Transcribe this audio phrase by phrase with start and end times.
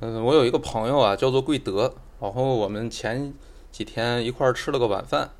[0.00, 3.34] 嗯，我有一个朋友啊，叫做贵德，然后我们前
[3.72, 5.30] 几天一块儿吃了个晚饭，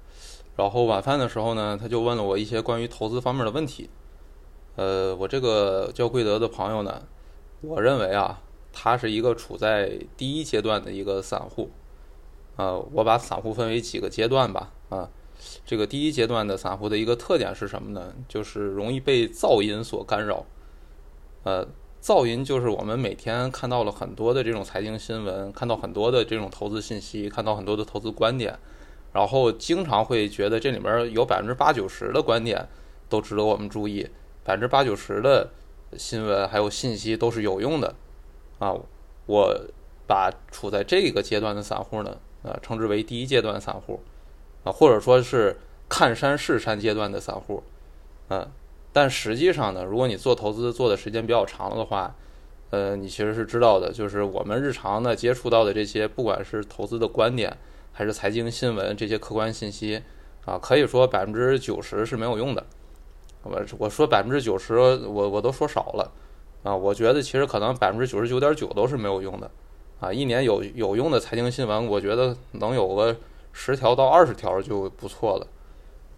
[0.57, 3.89] 然后晚饭的时候呢，他就问了我一些关于投资方面的问题。
[4.75, 7.03] 呃，我这个叫贵德的朋友呢，
[7.61, 8.43] 我认为啊，
[8.73, 11.71] 他是一个处在第一阶段的一个散户。
[12.57, 14.73] 呃，我把散户分为几个阶段吧。
[14.89, 15.09] 啊，
[15.65, 18.13] 这个第一阶段的散户的一个特点是什么呢？
[18.27, 20.45] 就是容易被噪音所干扰。
[21.45, 21.65] 呃，
[22.09, 28.59] 噪音就是我们每天看到了很多的这种财经新闻，看到很多的这种投资信息，看到很多的投资观点，
[29.13, 32.67] 然后经常会觉得这里面有百分之八九十的观点
[33.11, 34.09] 都值得我们注意。
[34.43, 35.51] 百分之八九十的
[35.99, 37.95] 新闻还有信息都是有用的，
[38.59, 38.73] 啊，
[39.27, 39.55] 我
[40.07, 44.01] 把处在这个阶段的散户呢，呃，称之为第一阶段散户，
[44.65, 45.59] 啊，或者说是
[45.91, 47.63] 看山是山阶段的散户，
[48.31, 48.51] 嗯，
[48.93, 52.15] 但实际上呢，如果你做投资做的时间比较长了的话，
[52.71, 57.57] 呃，你其实是知道的，就是我们日常呢接触到的这些，不管是投资的观点
[57.93, 60.03] 还是财经新闻这些客观信息，
[60.45, 62.65] 啊，可以说百分之九十是没有用的。
[63.45, 66.13] 我我说百分之九十，我我都说少了，
[66.65, 69.51] 啊，我觉得其实可能百分之九十九点九都是没有用的，
[70.01, 73.17] 啊，一年有有用的财经新闻，我觉得能有个
[73.53, 75.47] 十条到二十条就不错了，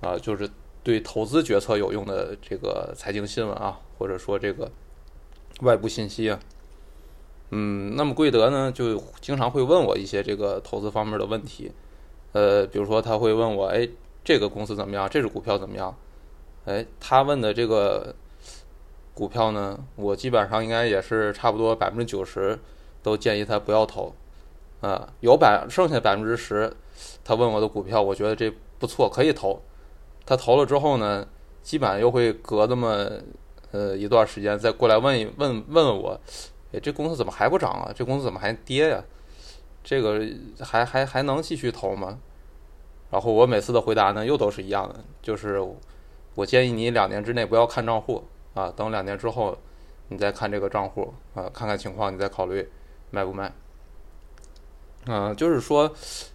[0.01, 0.49] 啊，就是
[0.83, 4.71] 对投资决策有用的这个财经新闻啊，或者说这个
[5.61, 6.41] 外部信息啊，
[7.51, 11.71] 嗯，那么贵德呢就经常会问我一些这个投资方面的问题，
[12.33, 13.87] 呃，比如说他会问我，哎，
[14.25, 15.07] 这个公司怎么样？
[15.09, 15.95] 这只股票怎么样？
[16.65, 18.15] 哎，他问的这个
[19.13, 22.59] 股票呢，我基本上应该也是差不多百分之九十
[23.03, 24.15] 都建议他不要投，
[24.81, 26.73] 啊，有百剩下百分之十，
[27.23, 29.61] 他问我的股票，我觉得这不错，可以投。
[30.25, 31.27] 他投了之后呢，
[31.63, 33.11] 基本上又会隔那么
[33.73, 36.21] 呃一段时间再过来问一问问问我，
[36.73, 37.93] 哎，这公司怎么还不涨啊？
[37.95, 39.03] 这公司怎么还跌呀？
[39.83, 40.21] 这个
[40.61, 42.19] 还还还能继续投吗？
[43.11, 45.63] 然后我每次的回答呢，又都是一样的，就是。
[46.37, 48.23] 我建议你两年之内不要看账户
[48.55, 49.55] 啊，等两年之后
[50.09, 52.67] 你再看这个账户啊，看看情况，你再考虑
[53.11, 53.53] 卖不卖。
[55.07, 55.93] 嗯，就是说，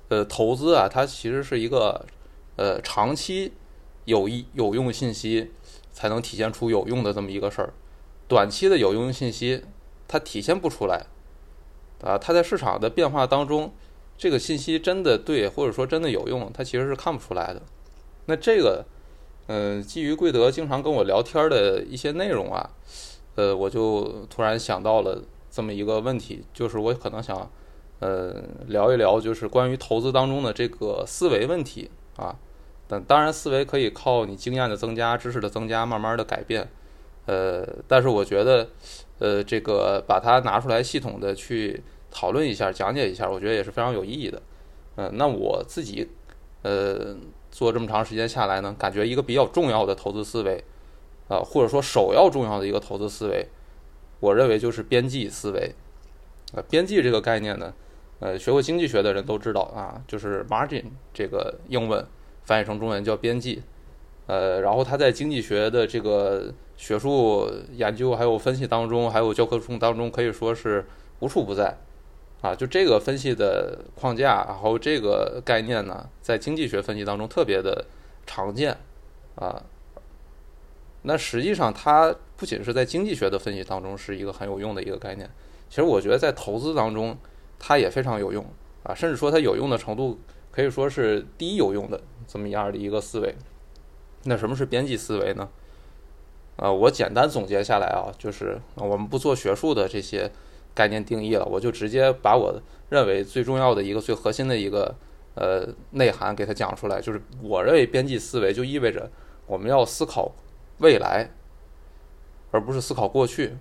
[0.10, 2.06] 呃，投资啊，它其实是一个
[2.58, 3.54] 呃长期
[4.06, 5.52] 有益有用信息
[5.92, 7.74] 才能体现出有用的这么一个事儿，
[8.28, 9.64] 短期的有用信息
[10.08, 11.06] 它体现不出来
[12.02, 13.74] 啊，它在市场的变化当中，
[14.18, 17.62] 这个信息真的对或者说真的有用，它其实是看不出来的。
[18.26, 18.86] 那这个。
[19.48, 22.68] 嗯，基于贵德经常跟我聊天的一些内容啊，
[23.36, 25.22] 呃，我就突然想到了
[25.52, 27.48] 这么一个问题，就是我可能想，
[28.00, 32.36] 呃，聊一聊就是关于投资当中的这个思维问题啊。
[32.88, 36.68] 但当然，思维可以靠你经验的增加、知识的增加，慢慢的改变。
[37.26, 38.68] 呃，但是我觉得，
[39.20, 44.42] 呃，这个把它拿出来系统的去讨论一下、讲解一下，我觉得也是非常有意义的。
[44.96, 46.10] 嗯，那我自己，
[46.62, 47.16] 呃。
[47.52, 50.62] 做这么长时间下来呢，感觉一个比较重要的投资思维，
[51.30, 53.48] 啊，或者说首要重要的一个投资思维，
[54.20, 55.74] 我认为就是边际思维。
[56.54, 57.74] 啊，边际这个概念呢，
[58.20, 62.06] 呃，学过经济学的人都知道啊，就是 margin 这个英文
[62.46, 63.62] 翻译成中文叫边际，
[64.28, 70.86] 呃，然后它在经济学的这个学术研究还有分析当中，还有教科书当中可以说是
[71.20, 71.78] 无处不在。
[72.42, 77.84] 啊，就这个分析的框架，然后这个概念呢，在经济学分析当中特别的
[78.28, 78.78] 常见
[79.34, 79.64] 啊。
[81.02, 85.28] 那实际上，它不仅是在经济学的分析当中是一个很有用的一个概念，
[85.70, 87.18] 其实我觉得在投资当中，
[87.58, 88.46] 它也非常有用
[88.84, 90.20] 啊，甚至说它有用的程度
[90.56, 93.36] 可以说是第一有用的这么样的一个思维。
[94.24, 95.50] 那什么是边际思维呢？
[96.56, 100.32] 啊，我简单总结下来啊，就是我们不做学术的这些。
[100.76, 104.94] 概念定义了，我就直接把我认为最重要的一个、最核心的一个
[105.36, 107.00] 呃内涵给它讲出来。
[107.00, 109.10] 就是我认为边际思维就意味着
[109.48, 110.34] 我们要思考
[110.80, 111.32] 未来，
[112.52, 113.56] 而不是思考过去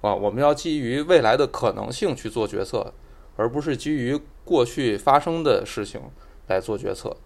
[0.00, 0.14] 啊。
[0.14, 2.90] 我们要基于未来的可能性去做决策，
[3.40, 5.98] 而不是基于过去发生的事情
[6.48, 7.16] 来做决策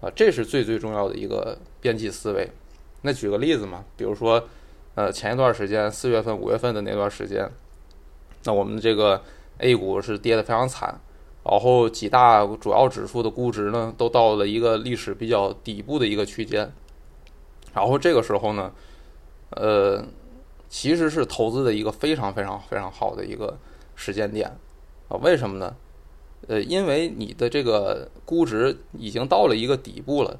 [0.00, 0.10] 啊。
[0.16, 2.50] 这是最最重要的一个边际思维。
[3.02, 4.42] 那举个例子嘛，比如说
[4.94, 7.46] 呃前一段时间四月份、五月份的那段时间。
[8.44, 9.22] 那我们这个
[9.58, 10.98] A 股是跌得非常惨，
[11.44, 16.72] 然后几大主要指数的估值呢，都到了一个历史比较底部的一个区间。
[17.74, 18.72] 然后这个时候呢，
[19.50, 20.02] 呃，
[20.70, 23.58] 其实是投资的一个非常非常非常好的一个
[23.94, 24.50] 时间点
[25.10, 25.18] 啊？
[25.20, 25.76] 为什么呢？
[26.48, 30.38] 呃，因为你的这个估值已经到了一个底部了，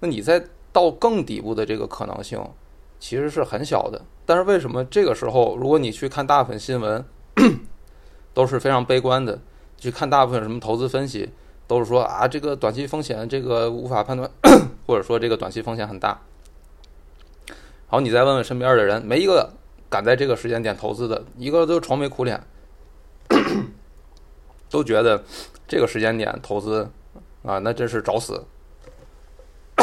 [0.00, 2.42] 那你在到更底部的这个可能性
[2.98, 4.00] 其实是很小的。
[4.24, 7.04] 但是为什么这个时候，如果你去看大部分新闻？
[8.32, 9.38] 都是非常悲观的。
[9.76, 11.28] 去看大部分什么投资分析，
[11.66, 14.28] 都是说啊，这个短期风险这个无法判断，
[14.86, 16.22] 或者说这个短期风险很大。
[17.86, 19.52] 好，你再问问身边的人，没一个
[19.90, 22.42] 敢在这个时间点投资的，一个都愁眉苦脸，
[24.70, 25.22] 都觉得
[25.66, 26.90] 这个时间点投资
[27.42, 28.44] 啊，那真是找死。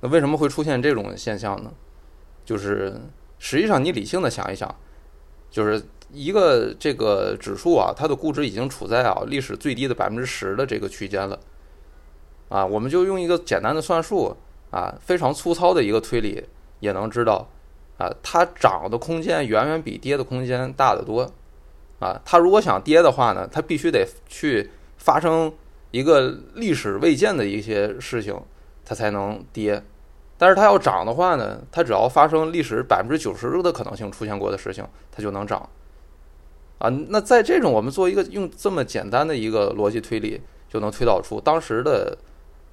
[0.00, 1.72] 那为什么会出现这种现象呢？
[2.44, 3.00] 就是
[3.38, 4.72] 实际上你理性的想一想，
[5.50, 5.82] 就是
[6.12, 11.38] 一个这个指数啊，它的估值已经处在啊历史最低的百分之十的这个区间了。
[12.48, 14.36] 啊，我们就用一个简单的算术
[14.70, 16.44] 啊，非常粗糙的一个推理，
[16.78, 17.48] 也能知道
[17.98, 21.32] 啊，它涨的空间远远比跌的空间大得多。
[21.98, 25.52] 啊，它如果想跌的话呢，它必须得去发生
[25.90, 28.38] 一个历史未见的一些事情，
[28.84, 29.82] 它才能跌。
[30.38, 35.66] 但是它要涨的话呢，它只要发生历史百分之九十的可能性出现过的事情，它就能涨。
[36.78, 42.18] 啊，那在这种我们做一个用这么简单的一个逻辑推理，就能推导出当时的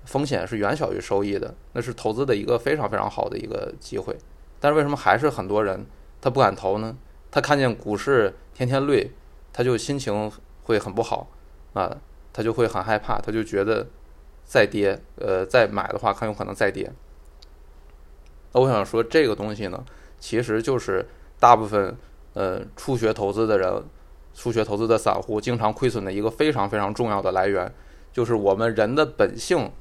[0.03, 4.13] 风险是远小于收益的，那是投资的一个非常非常好的一个机会。
[4.59, 5.85] 但是为什么还是很多人
[6.19, 6.97] 他不敢投呢？
[7.33, 9.11] 他看见股市天天绿，
[9.51, 10.31] 他就心情
[10.61, 11.27] 会很不好
[11.73, 11.97] 啊，
[12.31, 13.87] 他就会很害怕，他就觉得
[14.45, 16.91] 再跌，呃，再买的话很有可能再跌。
[18.51, 19.83] 那我想说，这个东西呢，
[20.19, 21.09] 其实就是
[21.39, 21.97] 大部分
[22.33, 23.83] 呃初学投资的人、
[24.35, 27.73] 初学投资的散户经常亏损的一个非常非常重要的来源，
[28.11, 29.71] 就是我们人的本性，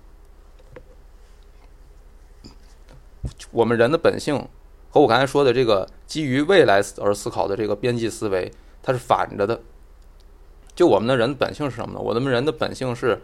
[3.51, 4.49] 我们人的本性
[4.89, 9.63] 和我刚才说的这个基于未来而思考的这个边际思维，它是反着的。
[10.75, 11.99] 就我们的人本性是什么呢？
[11.99, 13.23] 我们人的本性是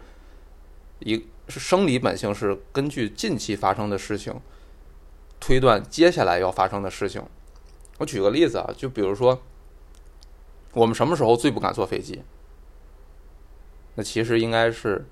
[0.97, 4.33] 一是生理本性，是根据近期发生的事情。
[5.39, 7.21] 推断接下来要发生的事情。
[7.99, 9.39] 我举个例子啊，就比如说，
[10.73, 12.23] 我们什么时候最不敢坐飞机？
[13.93, 15.05] 那其实应该是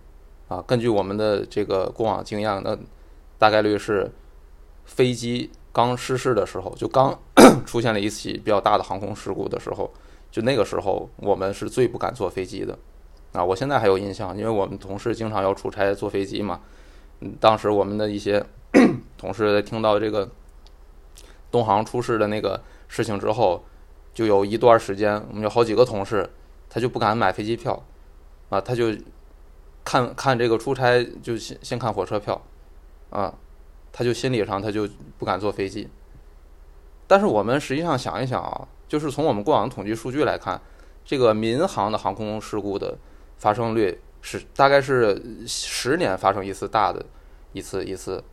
[0.47, 2.75] 啊，根据我们的这个过往经验，那
[3.37, 4.11] 大概率是
[4.83, 7.19] 飞机刚失事的时候，就刚
[7.65, 9.91] 出现了一起比较大的航空事故的时候，
[10.31, 12.77] 就那个时候我们是最不敢坐飞机的。
[13.33, 16.61] 啊，我现在还有印象，因为我们同事经常要出差坐飞机嘛。
[17.39, 18.45] 当时我们的一些。
[19.17, 20.29] 同事听到这个
[21.49, 23.63] 东航出事的那个事情之后，
[24.13, 26.29] 就有一段时间，我们有好几个同事，
[26.69, 27.81] 他就不敢买飞机票，
[28.49, 28.93] 啊，他就
[29.83, 32.39] 看看这个出差就先先看火车票，
[33.09, 33.33] 啊，
[33.91, 35.87] 他就心理上他就不敢坐飞机。
[37.07, 40.61] 但是我们实际上想一想啊，就是从我们过往统计数据来看，
[41.03, 42.97] 这个民航的航空事故的
[43.37, 47.05] 发生率是大概是十年发生一次大的
[47.53, 48.23] 一次一次。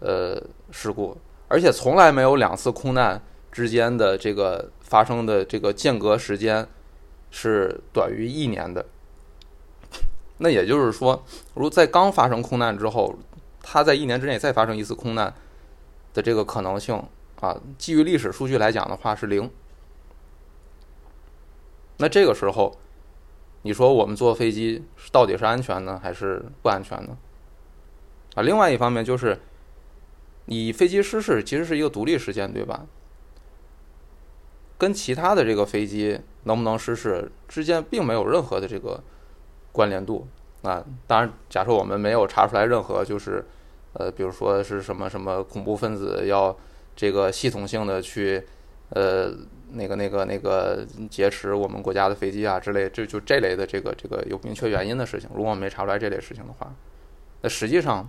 [0.00, 0.40] 呃，
[0.70, 1.16] 事故，
[1.48, 3.20] 而且从来没有两次空难
[3.50, 6.64] 之间的这个发生的这个间隔时间
[7.32, 8.86] 是短于一年的。
[10.36, 11.20] 那也就是说，
[11.54, 13.12] 如在刚发生空难之后，
[13.60, 15.34] 它在一年之内再发生一次空难
[16.14, 17.02] 的这个可能性
[17.40, 19.50] 啊，基于历史数据来讲的话是零。
[21.98, 22.76] 那这个时候，
[23.62, 27.16] 你说我们坐飞机到底是安全呢，还是不安全呢？
[28.34, 29.38] 啊，另外一方面就是。
[30.50, 32.86] 你飞机失事其实是一个独立事件，对吧？
[34.78, 38.98] 跟其他的这个飞机能不能失事之间并没有任何的这个
[39.72, 40.26] 关联度
[40.62, 40.82] 啊。
[41.06, 43.44] 当然，假设我们没有查出来任何就是，
[43.92, 46.56] 呃，比如说是什么什么恐怖分子要
[46.98, 48.42] 这个系统性的去
[48.88, 49.32] 呃
[49.70, 56.74] 那个那个那个劫持我们国家的飞机啊之类，就就这类的这个这个有明确原因的事情，如果我没查出来这类事情的话，
[57.42, 58.08] 那实际上。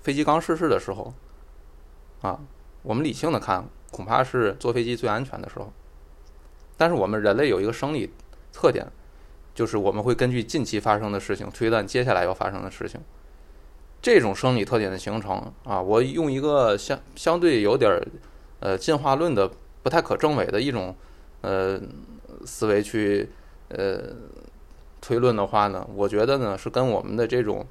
[0.00, 1.12] 飞机刚失事的时候，
[2.22, 2.40] 啊，
[2.82, 5.70] 我们理性的看，恐怕是坐飞机最安全的时候。
[6.78, 8.10] 但是我们人类有一个生理
[8.50, 8.86] 特点，
[9.54, 12.98] 就是我们会根据近期发生的事情推断接下来要发生的事情。
[14.00, 18.06] 这种生理特点的形成啊，我用一个相相对有点儿
[18.60, 19.50] 呃进化论的
[19.82, 20.94] 不太可证伪的一种
[21.40, 21.80] 呃
[22.44, 23.28] 思维去
[23.68, 24.00] 呃
[25.00, 27.66] 推论的话呢，我觉得呢是跟我们的这种。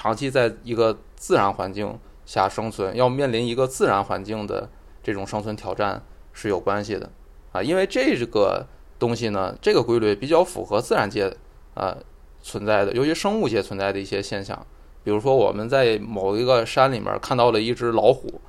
[0.00, 4.70] 长期在一个自然环境下生存，要面临一个自然环境的
[5.02, 6.00] 这种生存挑战
[6.32, 7.10] 是有关系的
[7.50, 8.64] 啊，因为这个
[8.96, 11.36] 东西呢，这个规律比较符合自然界
[11.74, 11.96] 啊
[12.40, 14.64] 存在的，尤其生物界存在的一些现象。
[15.04, 18.40] 比如说，我们在某一个山里面看到了一只老虎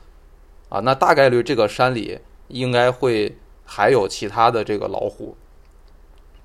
[0.69, 5.35] 啊，那大概率这个山里应该会还有其他的这个老虎。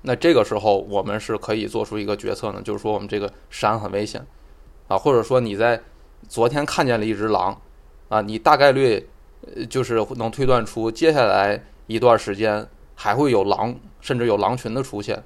[0.03, 4.25] 那这个时候，我们是可以做出一个决策呢，就是说我们这个山很危险。
[4.87, 5.81] 啊，或者说你在
[6.29, 7.59] 昨天看见了一只狼，
[8.07, 9.09] 啊，你大概率
[9.67, 15.23] 就是能推断出接下来一段时间还会有狼，甚至有狼群的出现，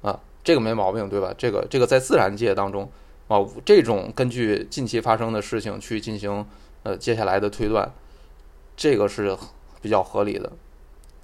[0.00, 1.32] 啊，这个没毛病，对吧？
[1.38, 2.90] 这个这个在自然界当中
[3.32, 6.44] 啊，这种根据近期发生的事情去进行
[6.82, 7.90] 呃接下来的推断，
[8.76, 9.34] 这个是
[9.80, 10.52] 比较合理的，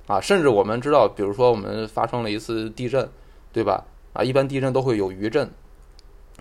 [0.06, 3.06] 啊，甚至我们知道，比如说我们发生了一次地震，
[3.52, 3.84] 对吧？
[4.14, 5.50] 啊，一般地震都会有余震，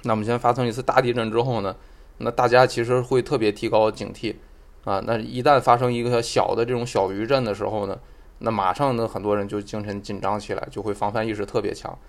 [0.03, 1.75] 那我们先发生一次大地震之后呢，
[2.19, 4.35] 那大家其实会特别提高警惕。
[4.85, 7.99] 啊，那一旦发生一个小的这种小余震的时候呢，
[8.39, 11.99] 那马上呢很多人就精神紧张起来，就会防范意识特别强。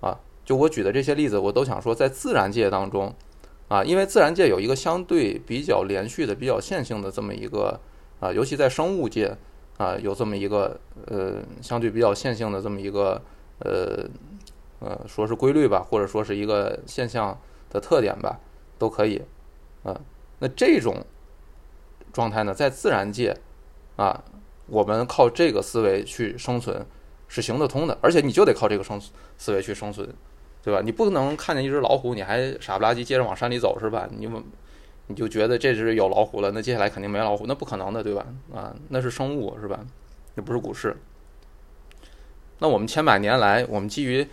[0.00, 3.14] 啊，就我举的这些例子，我都想说，在自然界当中，
[3.68, 7.80] 啊，因为自然界有一个相对比较连续的、比较线性的这么一个
[8.20, 9.36] 啊，尤其在生物界
[9.78, 13.20] 啊，有这么一个呃相对比较线性的这么一个
[13.60, 14.08] 呃
[14.80, 17.38] 呃说是规律吧，或者说是一个现象
[17.70, 18.38] 的特点吧，
[18.78, 19.22] 都可以。
[19.82, 20.00] 啊，
[20.38, 21.04] 那这种。
[22.12, 23.36] 状态呢，在自然界，
[23.96, 24.22] 啊，
[24.68, 26.86] 我们靠这个思维去生存
[27.26, 29.02] 是行得通的，而且你就得靠这个生
[29.36, 30.08] 思维去生存，
[30.64, 30.80] 对吧？
[30.82, 34.08] 你不能看见一只老虎，你还傻不拉几接着往山里走，是吧？
[34.10, 34.28] 你
[35.06, 38.26] 你就觉得这只有老虎了，那接下来肯定没老虎，那不可能的，对吧？
[38.54, 39.78] 啊，那是生物，是吧？
[40.34, 40.96] 那不是股市。
[42.58, 44.26] 那我们千百年来，我们基于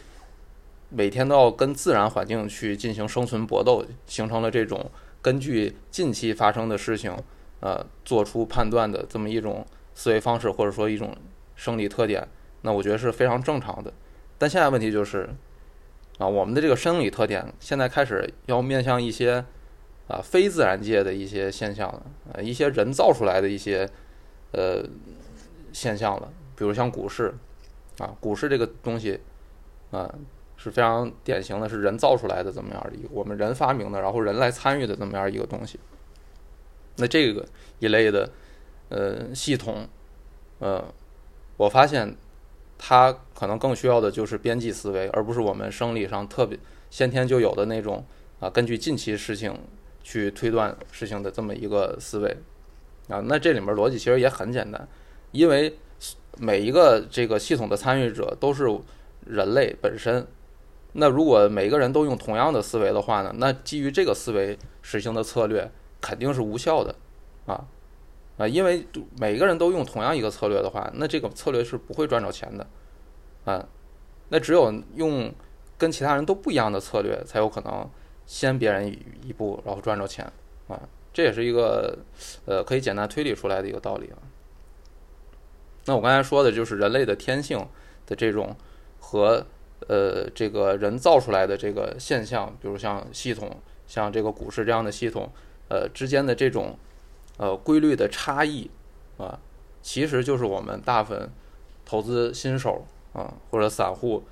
[0.90, 4.90] 每天都要跟自然环境去进行生存搏斗，形成了这种
[5.22, 7.16] 根据近期发生的事情。
[7.64, 11.16] 呃，做出判断的这么一种思维方式，或者说一种
[11.56, 12.28] 生理特点，
[12.62, 13.94] 那我觉得是非常正常的。
[14.40, 15.30] 但现在问题就是，
[16.18, 19.44] 啊，我们的这个生理特点现在开始要面向一些
[20.08, 22.04] 啊非自然界的一些现象了，
[22.34, 23.90] 呃，一些人造出来的一些
[24.52, 24.84] 呃
[25.74, 27.34] 现象了，比如像股市，
[27.98, 29.20] 啊，股市这个东西
[29.90, 30.14] 啊
[30.58, 35.80] 是非常典型的，是人造出来的这么样的一个，我们人发明的，然后人来参与的这么样一个东西。
[36.98, 37.48] 那这个
[37.80, 38.30] 一类的，
[38.90, 39.88] 呃，系统，
[40.60, 40.84] 呃，
[41.58, 42.16] 我发现
[42.84, 46.58] 它可能更需要的就是边际思维，而不是我们生理上特别
[46.90, 48.04] 先天就有的那种
[48.40, 49.56] 啊，根据近期事情
[50.02, 52.36] 去推断事情的这么一个思维
[53.08, 53.22] 啊。
[53.26, 54.88] 那这里面逻辑其实也很简单，
[55.32, 55.78] 因为
[56.40, 58.66] 每一个这个系统的参与者都是
[59.28, 60.26] 人类本身。
[60.94, 65.72] 那如果每个人都用同样的思维的话呢，那基于这个思维实行的策略。
[66.04, 66.96] 肯定是无效的，
[67.46, 67.64] 啊
[68.42, 68.84] 啊，因为
[69.20, 72.66] 每个人都用同样一个策略的话，那这个策略是不会赚着钱的，
[73.46, 73.64] 啊，
[74.30, 75.32] 那只有用
[75.78, 77.88] 跟其他人都不一样的策略，才有可能
[78.26, 78.88] 先别人
[79.24, 80.26] 一步，然后赚着钱，
[80.68, 80.82] 啊，
[81.14, 81.96] 这也是一个
[82.46, 84.18] 呃可以简单推理出来的一个道理啊。
[85.86, 87.60] 那我刚才说的就是人类的天性
[88.08, 88.56] 的这种
[89.00, 89.46] 和
[89.88, 95.30] 呃这个人造出来的这个现象，比如像系统，像这个股市这样的系统。
[95.74, 96.78] 呃，之间的这种
[97.42, 98.70] 呃规律的差异
[99.18, 99.40] 啊，
[99.82, 101.32] 其实就是我们大部分
[101.84, 104.24] 投资新手啊或者散户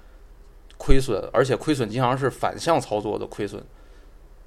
[0.78, 3.64] 亏损，而且亏损经常是反向操作的亏损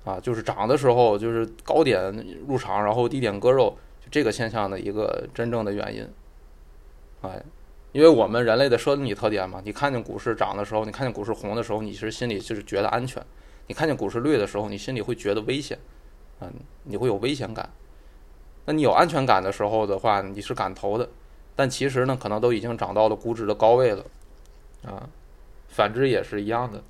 [0.05, 2.15] 啊，就是涨的时候就是高点
[2.47, 6.09] 入场，然后低点割肉，就这个现象的一个真正的原因。
[7.23, 7.43] 哎，
[7.91, 13.21] 因为我们人类的生理特点嘛，你看见股市涨的时候，你看见股市红的时候，你其实心里就是觉得安全；
[13.67, 15.79] 你看见股市绿的时候，你心里会觉得危险。
[16.41, 16.53] 嗯，
[16.85, 17.69] 你会有危险感。
[18.65, 21.09] 那你有安全感的时候的话，你是敢投的。
[21.57, 24.05] 但其实呢，可能都已经涨到了估值的高位了。
[24.87, 25.09] 啊，
[25.69, 26.83] 反之也是一样的。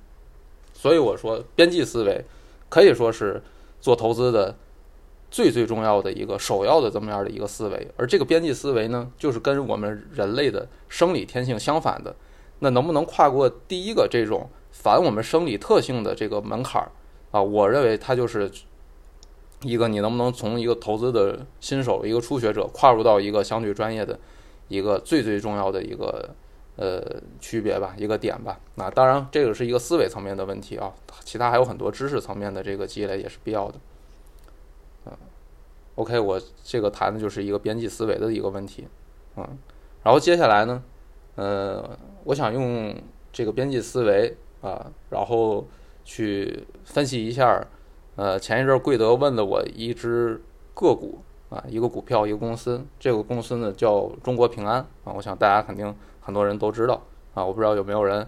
[0.73, 2.23] 所以我说，边际思维
[2.69, 3.41] 可以说是
[3.81, 4.55] 做投资的
[5.31, 7.87] 最最重要的一个首要的这么样的一个思维。
[7.97, 12.15] 而这个边际思维呢，就是跟我们人类的生理天性相反的。
[12.59, 16.91] 那能不能跨过第一个这种反我们生理特性的这个门槛儿
[17.31, 17.41] 啊？
[17.41, 18.51] 我认为它就是。
[19.63, 24.19] 一个，你能不能从一个投资的新手、一个初学者跨入到一个相对专业的
[24.67, 26.29] 一个最最重要的一个
[26.75, 27.01] 呃
[27.39, 28.59] 区别吧，一个点吧。
[28.75, 30.93] 那当然，这个是一个思维层面的问题啊，
[31.23, 33.75] 其他还有很多知识层面的这个积累也是必要的。
[35.05, 35.13] 嗯
[35.95, 38.87] ，OK，我这个谈的就是一个边际思维的一个问题。
[39.35, 39.47] 嗯，
[40.03, 40.83] 然后接下来呢，
[41.35, 42.95] 呃，我想用
[43.31, 45.65] 这个边际思维啊，然后
[46.03, 47.65] 去分析一下。
[48.15, 50.39] 呃，前一阵贵德问了我一只
[50.75, 57.01] 个股啊，一个股票，一个公司，这个公司呢叫中国平安啊，我想大家肯定很多人都知道
[57.33, 58.27] 啊，我不知道有没有人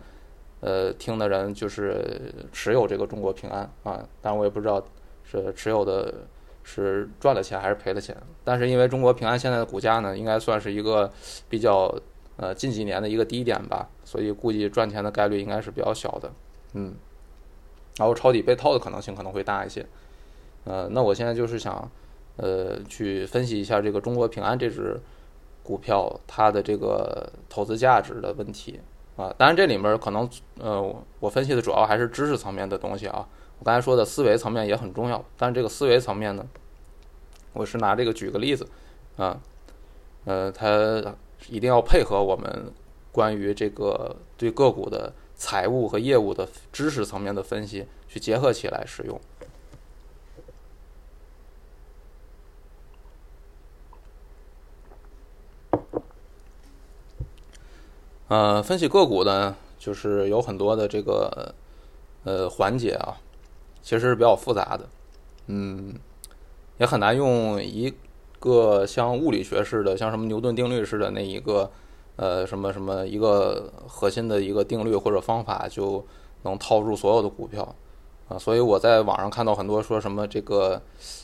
[0.62, 4.84] 呃听的人就是持有这个中国平安啊，但我也不知道
[5.24, 6.12] 是持有的
[6.64, 11.08] 是赚了钱还是赔了钱，但是因为中国平安现在的股价呢，应该算是一个
[11.48, 11.96] 比较
[12.38, 16.32] 呃近几年的一个低点吧，所以估计赚钱的概率应该是比较小的，
[16.74, 16.96] 嗯。
[17.98, 19.86] 然后抄底被套的可能性可能会大一些，
[20.66, 21.90] 呃，那我现在就是想，
[22.38, 25.00] 呃，去分析一下这个中国平安这只
[25.64, 28.80] 股票它的这个投资价值的问题
[29.16, 29.34] 啊。
[29.38, 33.28] 当然这里面可能呃我分析的主要还是知识层面的东西啊。
[33.58, 36.46] 我刚才说的思维层面也很重要，但是这个思维层面呢，
[37.54, 38.68] 我是拿这个举个例子
[39.16, 39.40] 啊，
[40.26, 41.16] 呃，它
[41.48, 42.74] 一定要配合我们
[43.14, 45.14] 关于这个对个股的
[45.46, 49.22] 财务和业务的知识层面的分析去结合起来使用。
[58.28, 61.54] 呃，分析个股呢，就是有很多的这个
[62.24, 63.22] 呃环节啊，
[63.84, 64.90] 其实是比较复杂的，
[65.46, 65.94] 嗯，
[66.80, 67.94] 也很难用一
[68.40, 71.70] 个像物理学似的，像什么牛顿定律似的那一个
[72.16, 76.06] 呃什么什么一个核心的一个定律或者方法就
[76.44, 77.76] 能套住所有的股票
[78.28, 78.38] 啊。
[78.38, 80.82] 所以我在网上看到很多说什么这个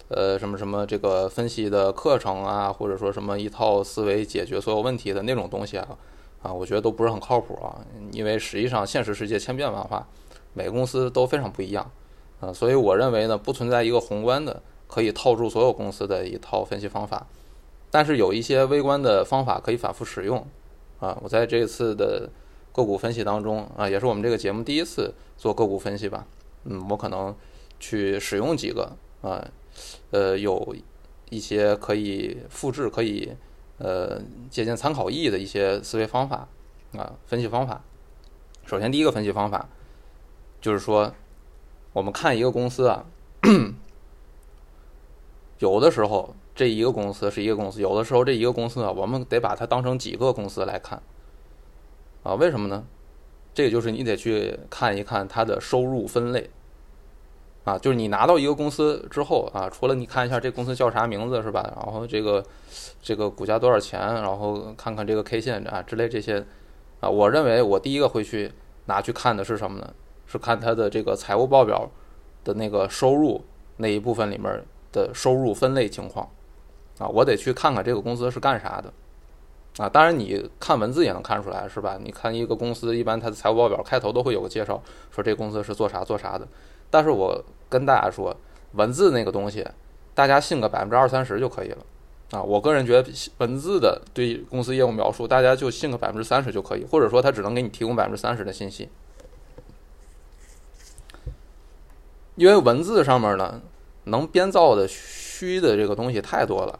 [0.09, 5.97] 呃什么什么这个分析的课程啊，或者说什么一套思维解决所有问题的那种东西啊。
[6.43, 7.77] 啊，我觉得都不是很靠谱啊，
[8.11, 10.07] 因为实际上现实世界千变万化，
[10.55, 11.91] 每个公司都非常不一样，
[12.39, 17.27] 啊，所以我认为呢，不存在一个宏观的可以套住所有公司的一套分析方法，
[17.91, 20.43] 但是有一些微观的方法可以反复使用，
[21.01, 22.29] 啊，我在这次的
[22.71, 26.25] 个股分析当中啊，也是我们这个节目第一次做个股分析吧，
[26.63, 27.35] 嗯，我可能
[27.77, 29.45] 去使用几个啊，
[30.11, 30.73] 呃，有
[31.29, 33.33] 一些可以复制可以。
[33.83, 36.47] 呃，借鉴参考意义的一些思维方法
[36.95, 37.81] 啊，分析方法。
[38.63, 39.67] 首先，第一个分析方法
[40.61, 41.11] 就是说，
[41.91, 43.03] 我们看一个公司啊，
[45.57, 51.01] 有的时候这一个公司是一个公司，有的时候这一个公司啊，我们得把它当成几个公司来看
[52.23, 52.35] 啊。
[52.35, 52.85] 为什么呢？
[53.53, 56.49] 这个就是你得去看一看它的收入分类。
[57.63, 61.61] 啊，就是你拿到一个公司之后啊，除了你看一下这公司叫啥名字是吧？
[61.75, 62.43] 然后这个
[63.01, 66.43] 这个股价多少钱，然后看看这个 K 线啊之类这些
[66.99, 68.51] 啊，我认为我第一个会去
[68.85, 69.93] 拿去看的是什么呢？
[70.25, 71.87] 是看它的这个财务报表
[72.43, 73.43] 的那个收入
[73.77, 76.27] 那一部分里面的收入分类情况
[77.01, 78.93] 啊，我得去看看这个公司是干啥的
[79.83, 79.89] 啊。
[79.89, 81.97] 当然你看文字也能看出来是吧？
[81.99, 86.47] 你看一个公司一般它的财务报表开头都会有个介绍，说这公司是做啥做啥的。
[86.91, 88.35] 但是我跟大家说，
[88.73, 89.65] 文字那个东西，
[90.13, 91.77] 大家信个百分之二三十就可以了，
[92.31, 93.09] 啊，我个人觉得
[93.39, 98.89] 文字的对公司业务描述，大家就信个百分之三十就可以，或者说他只能给你提供百分之三十的信息，
[102.35, 103.61] 因为文字上面呢，
[104.03, 106.77] 能编造的虚的这个东西太多了，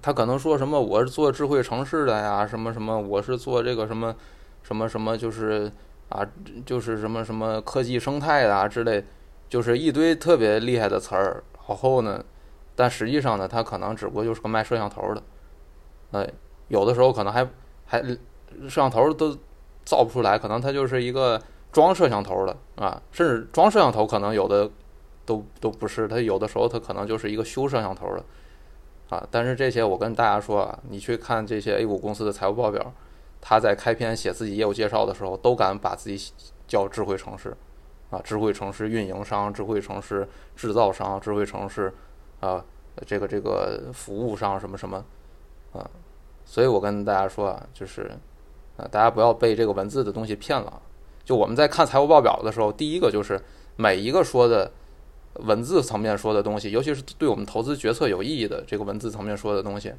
[0.00, 4.14] 他可能说什么我是做智慧城市的呀，什么什么我是做这个什么
[4.62, 5.70] 什么什么，就是
[6.08, 6.26] 啊，
[6.64, 9.04] 就是什么什么科技生态啊之类。
[9.48, 12.24] 就是一堆特别厉害的词儿，然后呢，
[12.74, 15.22] 但实际上呢，它可能只不过就是个卖摄像头的，
[16.10, 16.28] 哎，
[16.66, 17.48] 有的时候可能还
[17.84, 18.18] 还摄
[18.68, 19.38] 像头都
[19.84, 24.68] 造不出来，可能它就是一个装摄像头的啊，甚至装摄像头可能有的
[25.24, 28.24] 都都不是，它有的时候它可能就是一个修摄像头的
[29.08, 29.26] 啊。
[29.30, 32.92] 但是这些我跟大家说啊，你去看这些 A 股公司的财务报表，
[33.40, 36.32] 他在开篇写自己业务介绍的时候，都敢把自己
[36.66, 37.56] 叫智慧城市。
[38.08, 41.92] 啊，智慧城市运营商、智慧城市制造商、智慧城市
[42.38, 42.64] 啊，
[43.04, 45.04] 这个这个服务商什么什么
[45.72, 45.90] 啊，
[46.44, 48.08] 所以我跟大家说啊，就是
[48.76, 50.80] 啊，大家不要被这个文字的东西骗了。
[51.24, 53.40] 就我们在看财务报表的时候，第一个就是
[53.74, 54.70] 每一个说的
[55.40, 59.92] 文字层面说的东西，尤其是对我们投资决策有意义的这个文字层面说的东西，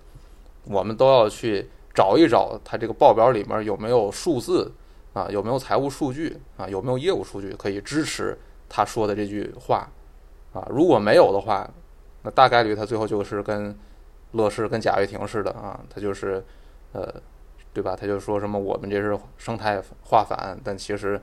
[0.65, 4.71] 我们都要去找一找它这个报表里面有没有数字。
[5.13, 6.69] 啊，有没有财务数据啊？
[6.69, 8.37] 有没有业务数据可以支持
[8.69, 9.89] 他说的这句话？
[10.53, 11.67] 啊，如果没有的话，
[12.21, 13.75] 那大概率他最后就是跟
[14.33, 16.43] 乐视、跟贾跃亭似的啊，他就是
[16.91, 17.11] 呃，
[17.73, 17.95] 对吧？
[17.99, 21.19] 他就说什么我们这是生态化反，但其实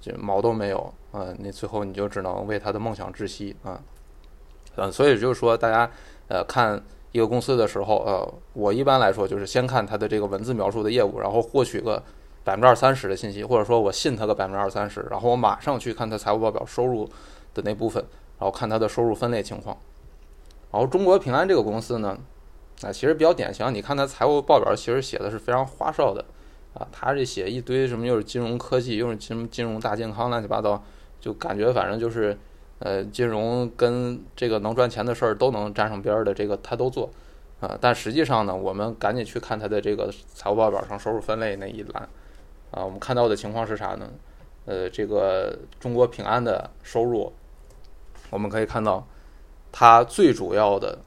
[0.00, 1.26] 就毛都没有啊。
[1.38, 3.80] 那最后你就只能为他的梦想窒息啊。
[4.76, 5.90] 嗯，所以就是说，大家
[6.28, 6.82] 呃看
[7.12, 12.02] 一个公司的时候，呃，我一般来说就是先看他的这个文字描述的业务，然后获取个。
[12.44, 17.04] 百分之二三十的信息，或者说我信他个百分之二三十，然后我马上去看他财务报表收入
[17.52, 18.00] 的那部分，
[18.38, 19.76] 然后看他的收入分类情况。
[20.70, 22.16] 然后中国平安这个公司呢，
[22.82, 23.74] 啊，其实比较典型。
[23.74, 26.24] 你看他财务报表，其实写的是非常花哨的，
[26.76, 30.82] 啊，他这写一堆什么又是金融科技，又是金金融大健康，乱七八糟，
[31.18, 32.36] 就感觉反正就是，
[32.80, 37.10] 呃，金融跟这个能赚钱的事儿都能沾上边儿的，这个他都做，
[37.60, 42.08] 啊，但实际上呢，我们赶紧去看他的这个财务报表上收入分类那一栏。
[42.72, 44.10] 啊，我们看到的情况是啥呢？
[44.66, 47.32] 呃，这个中国平安的收入，
[48.28, 49.06] 我们可以看到，
[49.70, 50.98] 它最主要的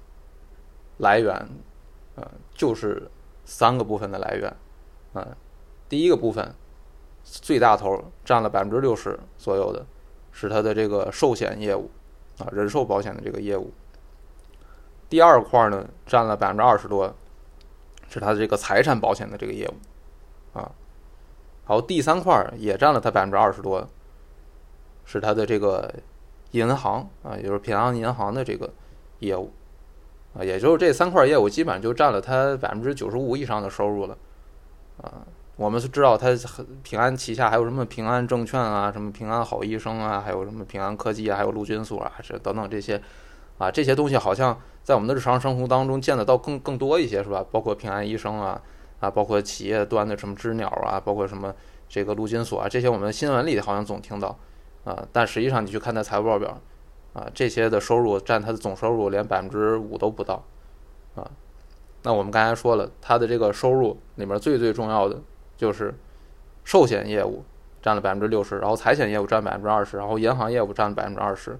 [0.98, 1.36] 来源，
[2.16, 3.12] 呃，就是
[3.44, 4.56] 三个部分的来源，
[5.12, 5.28] 啊，
[5.90, 6.54] 第一个部分
[7.24, 9.86] 最大头占了百分之六十左右的，
[10.32, 11.90] 是它的这个寿险业务，
[12.38, 13.74] 啊，人寿保险的这个业务。
[15.10, 17.14] 第二块呢，占了百分之二十多，
[18.08, 20.72] 是它的这个财产保险的这个业务，啊，
[21.66, 23.88] 好，第三块也占了它百分之二十多，
[25.06, 25.92] 是它的这个
[26.52, 28.72] 银行啊，也就是平安银行的这个
[29.20, 29.52] 业务。
[30.38, 34.16] 啊，也就是这三块业务基本上就占了它百分之九十五以上的收入了，
[35.02, 35.26] 啊，
[35.60, 36.30] 我们是知道它
[36.84, 43.02] 平安旗下还有什么平安证券啊，什么平安好医生啊，还有什么平安科技啊，还有陆军所啊，这等等这些，
[43.58, 47.46] 啊，这些东西好像在我们的日常生活当中见得到更更多一些，是吧？
[47.52, 48.62] 包括平安医生啊，
[49.02, 51.54] 啊，包括企业端的什么知鸟啊，包括什么
[51.90, 54.40] 这个陆军所啊，这些我们新闻里好像总听到，
[54.86, 56.58] 啊，但实际上你去看它财务报表。
[57.12, 60.44] 啊，这些的收入占它的总收入连百分之五都不到，
[61.16, 61.28] 啊，
[62.04, 65.20] 那我们刚才说了，它的这个收入里面最最重要的
[65.60, 65.94] 就是
[66.64, 67.44] 寿险业务
[67.82, 71.60] 占了百分之六十，然后财险业务占百分之二十，然后银行业务占百分之二十，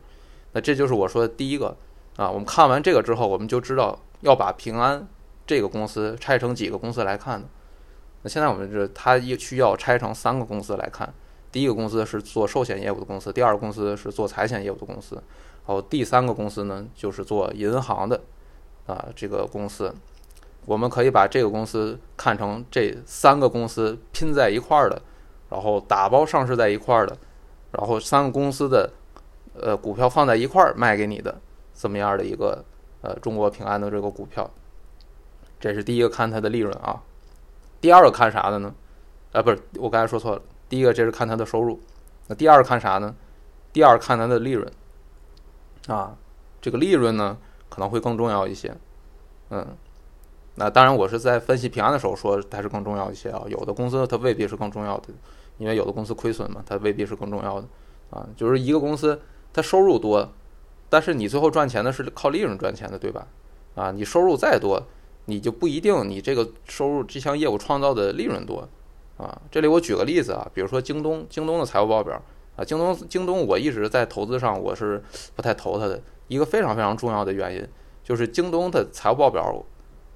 [0.54, 1.76] 那这就是我说的第一个
[2.16, 2.32] 啊。
[2.32, 5.06] 我们看完这个之后，我们就知道要把平安
[5.46, 7.48] 这个公司拆成几个公司来看的。
[8.22, 11.14] 那现在我们是它也需要拆成三个公司来看。
[11.52, 18.22] 第一个公司是做寿险业务的公司，第二个公司是做财险业务的公司，然后第三个公司呢就是做银行的，
[18.86, 19.92] 啊，这个公司，
[20.66, 25.02] 我们可以把这个公司看成这三个公司拼在一块儿的，
[25.50, 27.18] 然后打包上市在一块儿的，
[27.72, 28.92] 然后三个公司的
[29.54, 31.40] 呃股票放在一块儿卖给你的
[31.74, 32.64] 这么样的一个
[33.02, 34.50] 呃中国平安的这个股票，
[35.60, 37.02] 这是第一个看它的利润啊，
[37.82, 38.74] 第二个看啥的呢？
[39.32, 40.42] 啊，不是，我刚才说错了。
[40.68, 41.80] 第一个这是看它的收入，
[42.28, 43.16] 那第二看啥呢？
[43.72, 44.72] 第二看它的利润，
[45.88, 46.16] 啊，
[46.62, 47.38] 这个利润呢
[47.70, 48.76] 可能会更重要一些，
[49.50, 49.66] 嗯，
[50.60, 55.08] 那当然我是在分析平安的时候说它是更重要一些啊，有的公司它未必是更重要的，
[55.58, 57.68] 因为有的公司亏损嘛，它未必是更重要的，
[58.10, 59.22] 啊，就是一个公司
[59.54, 60.34] 它收入多，
[60.90, 63.26] 但是你最后赚钱的是靠利润赚钱的，对吧？
[63.76, 64.84] 啊，你收入再多，
[65.28, 68.68] 你就不一定你这个收入这项业务创造的利润多。
[69.16, 72.22] 啊，这里我举个例子啊，比如说京东，京东的财务报表
[72.58, 75.02] 啊，京东，京东，我一直在投资上我是
[75.36, 77.66] 不太投它的一个非常非常重要的原因，
[78.04, 79.64] 就是京东的财务报表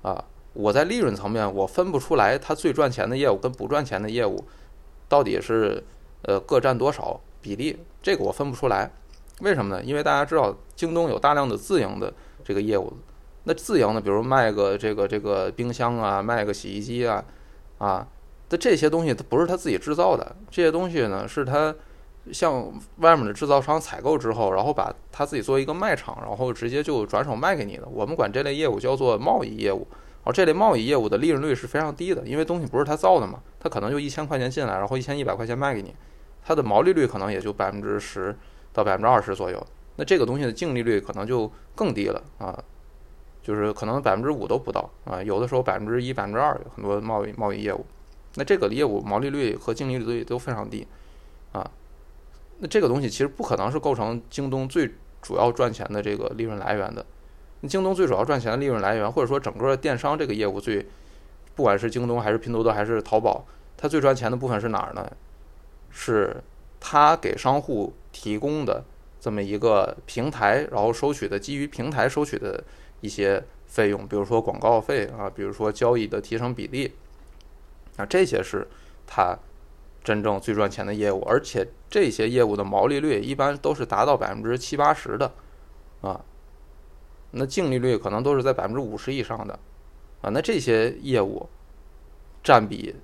[0.01, 0.23] 啊，
[0.53, 4.43] 我在利润层面我分不出来它最赚钱的业务跟不赚钱的业务
[5.09, 5.83] 到底是
[6.21, 8.91] 呃各占多少比例，这个我分不出来，
[9.41, 9.83] 为什么呢？
[9.83, 12.13] 因为大家知道京东有大量的自营的
[12.43, 12.93] 这个业务，
[13.43, 17.23] 那自营的比如卖个这个这个冰箱啊，卖个洗衣机啊，
[17.77, 18.07] 啊。
[18.49, 21.73] 那这些东西它不是他自己制造的，这些东西呢是他
[22.31, 27.87] 向外面的制造商采购之后，然后把他自己作为一个卖场，然后直接就转手卖给你的。
[27.87, 29.87] 我们管这类业务叫做贸易业务，
[30.25, 35.93] 而这类贸易业务的利润率是非常低的，因为东西不是他造的嘛，他可能就一千块钱进来，然后一千一百块钱卖给你，
[36.43, 38.35] 它的毛利率可能也就百分之十
[38.71, 39.67] 到百分之二十左右。
[39.97, 42.57] 那这个东西的净利率可能就更低了啊，
[43.41, 47.85] 就是可能百分之五都不到啊，有的时候百分之一、百分之二，有很多贸易贸易业务。
[48.35, 50.87] 那这个业务毛利率和净利率都非常低，
[51.51, 51.69] 啊，
[52.59, 54.89] 那这个东西其实不可能是构成京东最
[55.21, 57.05] 主要赚钱的这个利润来源的。
[57.67, 60.85] 京东最主要赚钱的利润来源，或者说整个电商这个业务最，
[61.55, 63.45] 不管是京东还是拼多多还是淘宝，
[63.77, 65.09] 它最赚钱的部分是哪儿呢？
[65.89, 66.43] 是
[66.79, 68.83] 它给商户提供的
[69.19, 72.63] 这么一个平台，然后收取的基于平台收取的
[73.01, 76.93] 一些费用，比如说广告费啊，比如说交易的提成比例。
[77.95, 78.67] 那这些是
[79.05, 79.37] 它
[80.03, 85.31] 真正最赚钱的业务，而且这些业务的毛利率一般都是达到百分之七八十的，
[86.01, 86.19] 啊，
[87.33, 89.53] 那净利率可能都是在百分之五十以上的，
[90.21, 91.49] 啊，那这些业务
[92.43, 92.95] 占比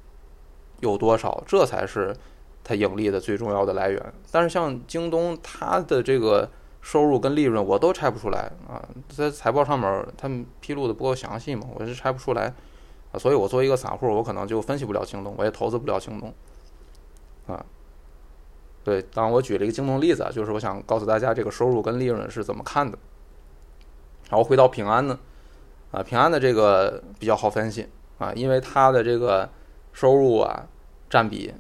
[0.80, 1.44] 有多少？
[1.46, 2.16] 这才是
[2.64, 4.14] 它盈利的最重要的来源。
[4.32, 6.50] 但是像京东，它的这个
[6.82, 12.54] 收入跟利润我都拆不出来啊，在财报上面他们披露的不够详细嘛，我是拆不出来。
[13.12, 16.32] 啊，所以我作为一个散户，我可能就分析不了京东，我也投资不了京东，
[17.48, 17.66] 啊，
[18.84, 22.96] 对，当然我举了一个京东例子啊，就是我想告诉大家这个收入跟利润是怎么看的。
[24.30, 25.20] 然后回到平安呢，
[25.92, 27.88] 啊，平安的这个比较好分析
[28.20, 29.50] 啊，因为它的这个
[29.92, 30.68] 收入啊
[31.10, 31.54] 占比，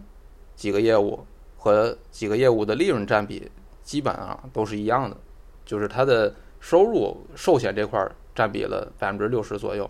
[0.55, 1.25] 几个业务
[1.57, 3.51] 和几个业务的利润占比
[3.81, 5.17] 基本上都是一样的，
[5.65, 9.89] 就是它的收入寿险这块占比了百分之六十左右。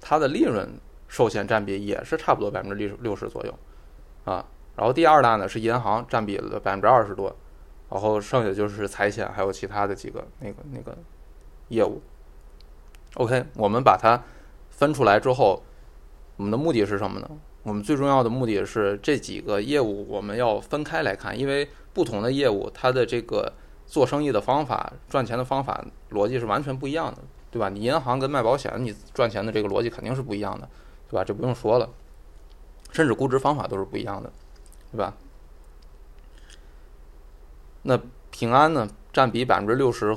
[0.00, 0.68] 它的利润
[1.08, 3.54] 寿险占比也是差不多百分之六六十左右，
[4.24, 4.44] 啊，
[4.76, 7.34] 然后第二大呢是银行占比了百分之二十多，
[7.88, 10.96] 然后剩下就是财险还有其他的几个那个那个
[11.72, 12.00] 业务。
[13.14, 14.22] OK，我们把它
[14.70, 15.62] 分出来之后，
[16.36, 17.30] 我们的目的是什么呢？
[17.62, 23.52] 我们最重要的目的是这几个业务我们要分开来看，因为不同的业务它的这个
[23.86, 27.18] 做生意的方法、赚钱的方法逻辑是完全不一样的，
[27.50, 27.68] 对吧？
[27.68, 30.68] 你银行跟卖保险，你赚钱的这个逻辑肯定是不一样的，
[31.08, 31.24] 对吧？
[31.24, 31.88] 这不用说了，
[32.90, 34.32] 甚至估值方法都是不一样的，
[34.90, 35.14] 对吧？
[37.82, 40.16] 那平安呢，占比百分之六十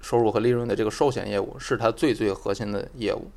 [0.00, 3.30] 收入和利润的这个寿险业务是它最最核心的业务，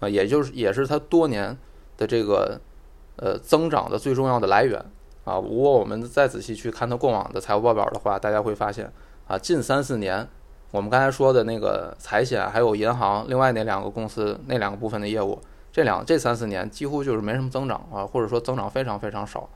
[0.00, 1.56] 啊，也就是也是它多年
[1.96, 2.60] 的这个
[3.16, 4.78] 呃增长的最重要的来源
[5.24, 5.36] 啊。
[5.36, 8.92] 如果我们再仔细去看它过往的财务报表的话，大家会发现
[9.26, 10.28] 啊，近三四年
[10.70, 15.38] 我们刚才说的那个财险还有银行，另外那两个公司那两个部分的业务，
[15.70, 19.48] 这两这三四年几乎就是没什么增长啊，或者说增长非常非常少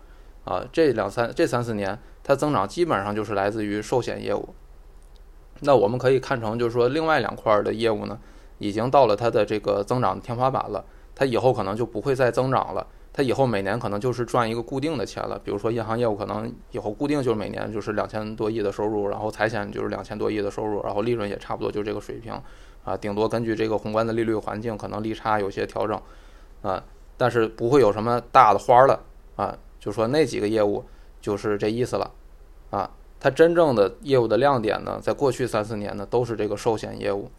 [0.44, 0.64] 啊。
[0.72, 1.98] 这两三这三四年。
[2.26, 4.48] 它增长基本上就是来自于寿险业务，
[5.60, 8.18] 那我们可以看成就是说另外两块的业务呢，
[8.58, 22.32] 已经到了它的这个增长天花板了，它以后可能就不会再增长了，它以后每年可能就是赚一个固定的钱了，比如说银行业务可能以后固定就是每年就是两千多亿的收入，然后财险就是两千多亿的收入，然后利润也差不多就这个水平，
[22.84, 26.00] 啊，顶多根据这个宏观的利率环境可能利差有些调整，
[26.62, 26.82] 啊，
[27.16, 29.00] 但是不会有什么大的花儿了，
[29.36, 30.84] 啊，就说那几个业务。
[31.24, 32.10] 就是这意思了，
[32.68, 32.90] 啊，
[33.24, 37.30] 它真正的业务的亮点呢，在过去三四年呢，都是这个寿险业务。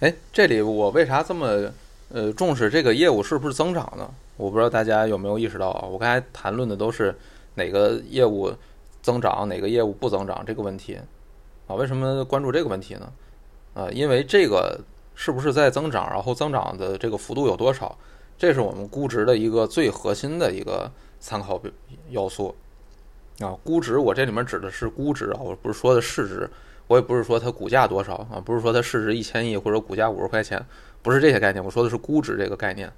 [0.00, 1.72] 哎，这里我为啥这么
[2.12, 4.06] 呃重视这个业务是不是增长呢？
[4.36, 5.86] 我不知道大家有没有意识到啊？
[5.86, 7.16] 我刚才谈论的都是
[7.54, 8.52] 哪个业务
[9.00, 10.98] 增长，哪个业务不增长这个问题
[11.66, 11.74] 啊？
[11.76, 13.10] 为什么关注这个问题呢？
[13.72, 14.78] 啊，因为这个
[15.14, 17.96] 是不是在增长，然后增长的这个幅度有多少？
[18.38, 21.60] 这是我们估值的一个最核心的一个参考
[22.10, 22.54] 要素。
[23.40, 26.48] 啊，估值我这里面指的是估值啊，我不是说的市值，
[26.86, 30.64] 我也不是说它股价多少啊，不是说它市值一千亿或者股价五十块钱，
[31.02, 32.90] 不是这些概念，我说的是估值这个概念。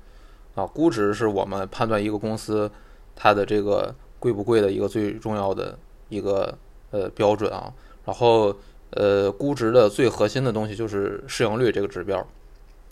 [0.55, 2.71] 啊，估值是我们判断一个公司
[3.17, 5.77] 它的这个贵不贵的一个最重要的
[6.09, 6.57] 一个
[6.93, 7.73] 呃标准啊，
[8.05, 8.55] 然后
[8.91, 12.25] 呃估值的最核心的东西就是市盈率这个指标。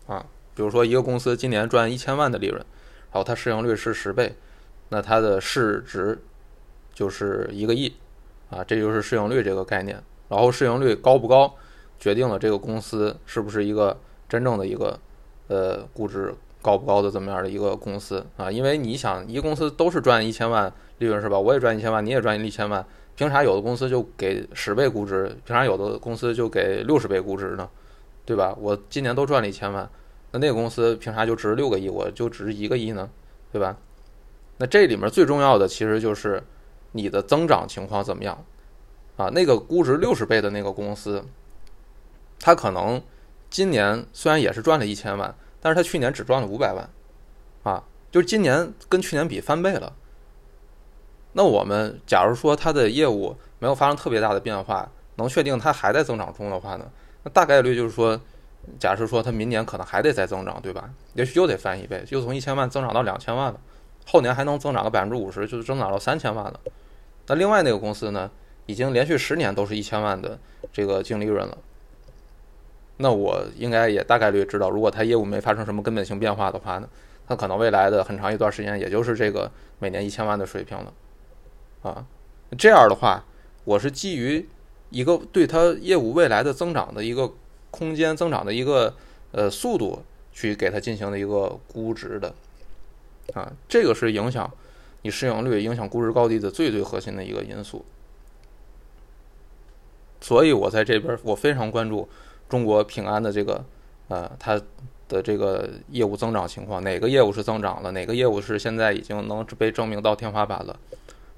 [0.09, 0.27] 啊。
[0.57, 2.57] 比如说，一个公司今年赚一千万的利润，
[3.13, 4.35] 然后它市盈率是十倍，
[4.89, 6.19] 那它的市值
[6.95, 7.95] 就是一个亿，
[8.49, 10.03] 啊，这就是市盈率这个概念。
[10.31, 11.55] 然后市盈率高不高，
[11.99, 14.99] 决定了这个公司是不是一个真正的一个
[15.49, 18.51] 呃估值高不高的这么样的一个公司啊？
[18.51, 21.39] 因为你想，一个公司都是赚一千万利润是吧？
[21.39, 22.83] 我也赚一千万，你也赚一千万，
[23.15, 27.69] 凭啥有的公司就给十倍估值，凭啥有的公司就给六十倍估值呢？
[28.25, 28.57] 对吧？
[28.59, 29.87] 我今年都赚了一千万。
[30.33, 33.09] 那那个公司凭啥就值六个亿，我就值一个亿呢？
[33.53, 33.77] 对吧？
[34.59, 36.43] 那这里面最重要的其实就是
[36.93, 38.45] 你的增长情况怎么样
[39.17, 39.29] 啊？
[39.31, 41.25] 那个估值六十倍的那个公司，
[42.39, 43.01] 它可能
[43.49, 46.89] 今年虽然也是赚了一千万，但是它去年只赚了五百万
[47.63, 49.93] 啊，就是今年跟去年比翻倍了。
[51.33, 56.91] 那我们假如说它的业务没有发生特别大的变化，能确定它还在增长中的话呢？
[57.23, 58.21] 那大概率就是说。
[58.79, 60.91] 假设说它明年可能还得再增长，对吧？
[61.15, 63.61] 也许又得翻一倍，又从一千万增长到两千万了。
[64.07, 66.61] 后年还能增长个百分之五十，就是增长到三千万了。
[67.27, 68.31] 那另外那个公司呢，
[68.67, 70.39] 已经连续十年都是一千万的
[70.73, 71.59] 这个净利润了。
[72.99, 76.89] 那我应该也大概率知道，如果它业务没发生什么根本性变化的话呢，
[77.27, 80.93] 它可能未来的很长一段时间也就是这个每年一千万的水平了。
[81.83, 82.05] 啊，
[82.59, 83.25] 这样的话，
[83.65, 84.49] 我是基于
[84.91, 87.33] 一个对它业务未来的增长的一个。
[87.77, 88.95] 空间增长的一个
[89.33, 92.35] 呃速度，去给它进行的一个估值的，
[93.35, 94.51] 啊，这个是影响
[95.03, 97.85] 你市盈率、影响估值高低的最最核心的一个因素。
[100.23, 102.09] 所以我在这边我非常关注
[102.49, 103.63] 中国平安的这个
[104.09, 104.59] 呃它
[105.09, 110.79] 的这个业务增长情况，哪个业务是增长了，哪个业务是现在已经能被证明到天花板了，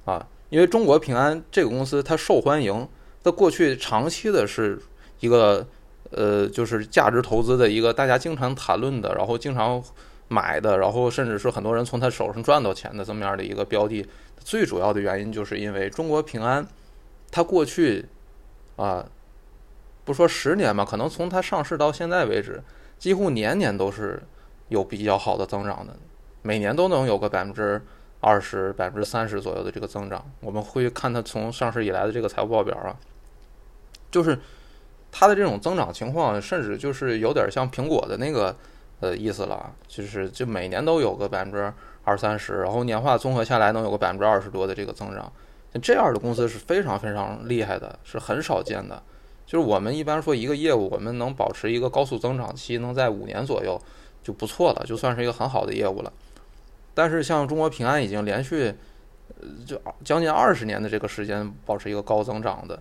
[0.04, 2.88] 啊，因为中国平安这个公司它受欢迎，
[3.24, 4.80] 它过去长期的是
[5.18, 5.66] 一个。
[6.10, 9.82] 呃，就是价值投资的一个大家经常谈论的，然后经常
[10.28, 14.06] 买的，然后甚至是很多人从他手上赚到钱的这么样的一个标的。
[14.38, 16.66] 最主要的原因就是因为中国平安，
[17.30, 18.06] 它过去
[18.76, 19.04] 啊，
[20.04, 22.62] 不说十年吧，可能从它上市到现在为止，
[22.98, 24.22] 几乎年年都是
[24.68, 25.94] 有比较好的增长的，
[26.40, 27.82] 每年都能有个百分之
[28.20, 30.24] 二十、百分之三十左右的这个增长。
[30.40, 32.96] 我们会看它从上市以来的这个财务报表啊，
[34.10, 34.38] 就是。
[35.10, 38.54] 它的这种增长情况，甚至就是有点像苹果的那个
[39.00, 41.72] 呃意思了，就是就每年都有个百分之
[42.04, 45.32] 二三十，然后年化综合下来能有个百分之二十多的这个增长，
[45.72, 49.02] 像这样的公司是非常非常厉害的，是很少见的
[49.46, 53.80] 就是我们一般说一个业务，我们能保持一个高速增长期，能在五年左右
[54.22, 56.12] 就不错了，就算是一个很好的业务了。
[56.94, 58.74] 但是像中国平安已经连续
[59.40, 62.78] 呃就将近二十年的这个时间保持一个高增长的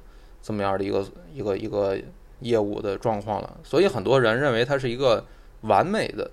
[0.48, 2.00] 这么样的一个一个一个
[2.40, 5.26] 业务的状况了，所以很多人认为它是一个
[5.64, 6.32] 完美的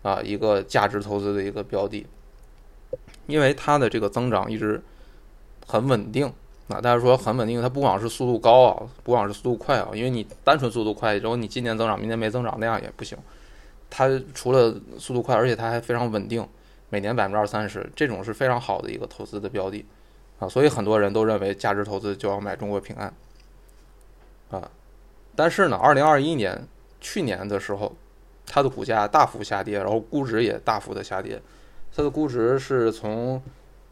[0.00, 2.06] 啊一个价值投资的一个标的，
[3.26, 4.80] 因为它的这个增长一直
[5.66, 6.24] 很稳定
[6.68, 6.80] 啊。
[6.80, 13.18] 大家说很稳定，它不光是速度高啊，不光是速度快啊，因为你单纯速度快，然后你今年增长，明年没增长，那样也不行。
[13.90, 16.48] 它除了速度快，而且它还非常稳定，
[16.88, 19.84] 每年百分之二三十，这种是非常好的一个投资的标的
[20.38, 20.48] 啊。
[20.48, 23.12] 所以很多人都认为价值投资就要买中国平安
[24.52, 24.70] 啊。
[25.34, 26.68] 但是呢，二零二一年
[27.00, 27.92] 去年的时候，
[28.46, 31.42] 它的股价大幅下跌，然后估值也大幅的下跌。
[31.94, 33.42] 它的估值是从，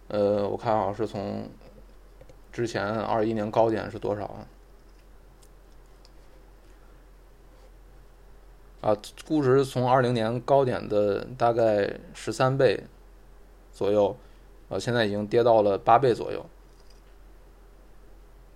[0.09, 1.49] 呃，我看好像是从
[2.53, 4.47] 之前二一年高点是多少啊？
[8.81, 8.97] 啊，
[9.29, 12.83] 估值从二零年高点的大概十三倍
[13.73, 14.17] 左右，
[14.71, 16.45] 呃，现在已经跌到了八倍左右。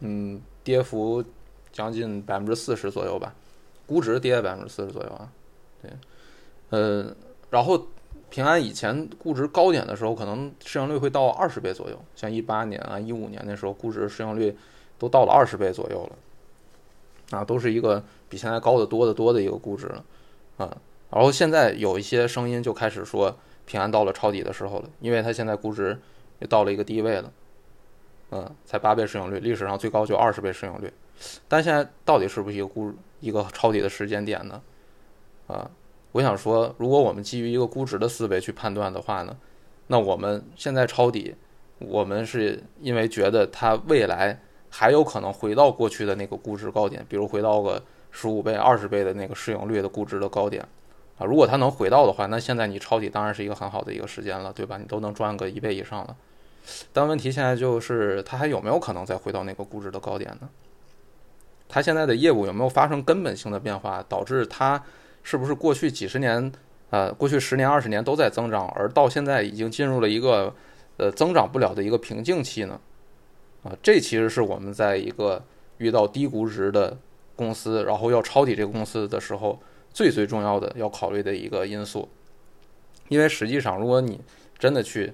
[0.00, 1.22] 嗯，跌幅
[1.74, 3.34] 将近百分之四十左右吧，
[3.84, 5.28] 估值跌百分之四十左右啊。
[5.82, 5.90] 对，
[6.70, 7.14] 呃，
[7.50, 7.88] 然后
[8.30, 14.56] 平安以前估值高点的时候，可能市盈率会到二十倍左右，像一八年啊、一五年那时候，估值市盈率
[14.98, 20.04] 都到了二十倍左右了，啊，都是一个比现在高的多得多的一个估值了。
[20.58, 20.76] 啊，
[21.10, 25.98] 然后现在有一些声音就开始说平安到了抄底的时候了，因为它现在估值
[26.38, 27.32] 也到了一个低位了，
[28.30, 30.92] 嗯，才八倍市盈率，历史上最高就二十倍市盈率，
[31.48, 34.62] 但现在到底是不是一个估一个抄底的时间点呢？
[35.46, 35.70] 啊，
[36.12, 39.36] 我想说，如果我们基于一个估值的思维去判断的话呢，
[39.86, 41.34] 那我们现在抄底，
[41.78, 47.82] 我们是因为觉得它未来还有可能回到过去的那个估值高点，比如回到个。
[48.16, 50.62] 十五倍、二十倍的那个市盈率的估值的高点，
[51.18, 54.78] 啊，如果它能回到的话，那现在你抄底当然是一个很好的一个时间了，对吧？
[54.78, 56.16] 你都能赚个一倍以上了。
[56.92, 60.48] 但问题现在就是，它还有没有可能再回到那个估值的高点呢？
[61.68, 64.82] 它现在的业务有没有发生根本性的变化，导致它
[65.22, 66.52] 是不是过去几十年，
[66.90, 70.54] 呃，过去十年、二十年都在增长，而到现在已经进入了一个
[70.96, 72.80] 呃增长不了的一个瓶颈期呢？
[73.62, 75.42] 啊，这其实是我们在一个
[75.78, 76.96] 遇到低估值的。
[77.36, 79.60] 公司，然后要抄底这个公司的时候，
[79.92, 82.08] 最最重要的要考虑的一个因素，
[83.08, 84.20] 因为实际上，如果你
[84.56, 85.12] 真的去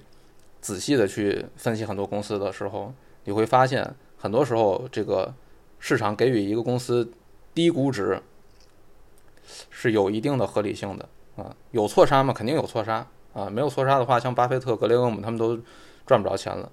[0.61, 5.33] 仔细的去分析很多公司的时候，你会发现，很多时候这个
[5.81, 7.11] 市场给予一个公司
[7.53, 8.21] 低估值
[9.69, 11.53] 是有一定的合理性的啊。
[11.71, 12.33] 有错杀吗？
[12.33, 13.49] 肯定有错杀啊。
[13.49, 15.59] 没有错杀的话，像巴菲特、格雷厄姆他们都
[16.05, 16.71] 赚不着钱了。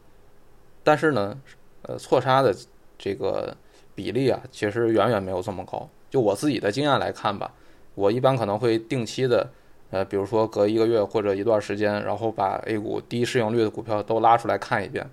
[0.85, 1.37] 但是呢，
[1.83, 2.55] 呃，错杀的
[2.97, 3.57] 这个。
[3.99, 5.91] 比例啊，其实远远没有这么高。
[6.09, 7.53] 就我自己的经验来看吧，
[7.97, 9.51] 我一般可能会定期的，
[9.91, 15.05] 呃，比如说隔一个月或者一段时间，然后把 A 股低市盈率的股票都拉出来看一遍。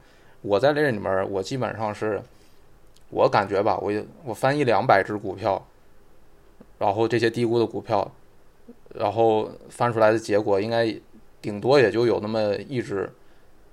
[0.44, 2.22] 我在这里面，我基本上是，
[3.10, 5.66] 我感觉吧，我也我翻一两百只股票，
[6.80, 8.12] 然后这些低估的股票，
[8.94, 10.96] 然后翻出来的结果，应该
[11.42, 13.12] 顶多也就有那么一只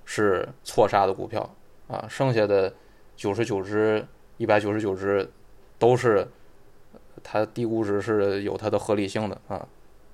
[0.04, 1.54] 是错杀的股票
[1.88, 2.72] 啊，剩下的
[3.16, 4.06] 九十九只。
[4.38, 5.30] 一百九十九只，
[5.78, 6.26] 都是
[7.22, 9.64] 它低估值是有它的合理性的啊。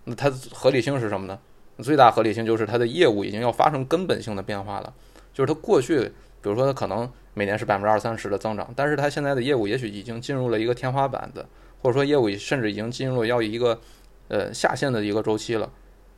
[0.04, 1.38] 那它合理性是什么呢？
[1.78, 4.92] 最大合理性就是它的业务已经要发生根本性的变化了。
[5.33, 6.00] 就是它过去，
[6.42, 11.46] 比如说它可能每年是百分之二三十的增长，但是它现在的业务也许已经进入了一个天花板的，
[11.81, 13.81] 或者说业务甚至已经进入要一个
[14.27, 15.70] 呃下线的一个周期了。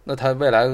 [0.05, 0.67] 那它未来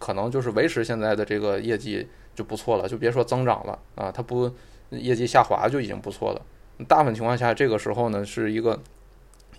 [0.00, 4.50] 可能就是维持现在的这个业绩就不错了，就别说增长了啊，它不
[4.90, 6.42] 业绩下滑就已经不错了。
[6.88, 8.76] 大部分情况下，这个时候呢，是一个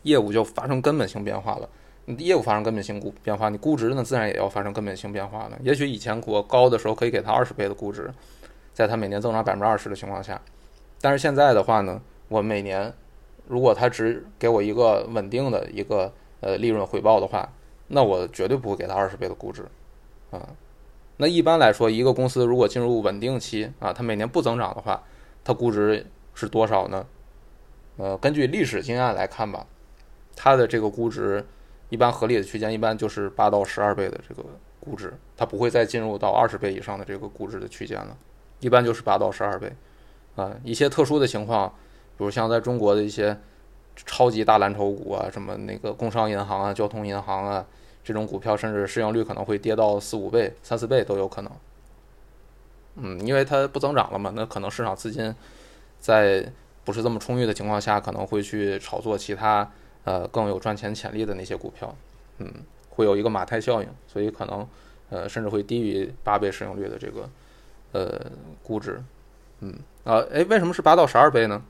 [0.01, 1.69] 业务就发生根本性变化了。
[2.17, 5.57] 业务发生根本性变化，你估值呢自然也要发生根本性变化了。
[5.63, 8.11] 也许以前股高的时候可以给它二十倍的估值，
[8.73, 10.41] 在它每年增长百分之二十的情况下，
[10.99, 12.93] 但是现在的话呢，我每年
[13.47, 17.47] 如果它只给我一个稳定的一个呃利润回报的话，
[17.87, 19.65] 那我绝对不会给它二十倍的估值
[20.31, 20.49] 啊。
[21.17, 25.03] 那一般来说，一个公司如果进入稳定期啊，它每年不增长的话，
[25.43, 26.05] 它估值。
[26.35, 27.05] 是多少呢？
[27.97, 29.67] 呃，根据历史经验来看吧，
[30.35, 31.45] 它的这个估值
[31.89, 34.43] 一般合理的区间一般就是八到十二倍的这个
[34.79, 38.17] 估值，它不会再进入到二十倍以上的这个估值的区间了，
[38.63, 39.71] 一般就是八到十二倍。
[40.35, 41.69] 啊，一些特殊的情况，
[42.17, 43.37] 比如像在中国的一些
[43.95, 47.63] 超级大蓝筹股啊，什么那个工商银行啊、交通银行啊
[48.03, 51.51] 这种股票，甚至市盈率可能会跌到四五倍、三四倍都有可能。
[52.95, 55.35] 嗯，因为它不增长了嘛，那可能市场资金。
[55.99, 56.51] 在
[56.83, 59.71] 不是这么充裕的情况下，可能会去炒作其他
[60.03, 61.95] 呃更有赚钱潜力的那些股票，
[62.39, 62.51] 嗯，
[62.89, 64.67] 会有一个马太效应，所以可能
[65.09, 67.29] 呃甚至会低于八倍市盈率的这个
[67.93, 68.21] 呃
[68.61, 69.01] 估值，
[69.61, 69.73] 嗯
[70.03, 71.63] 啊，哎，为什么是八到十二倍呢？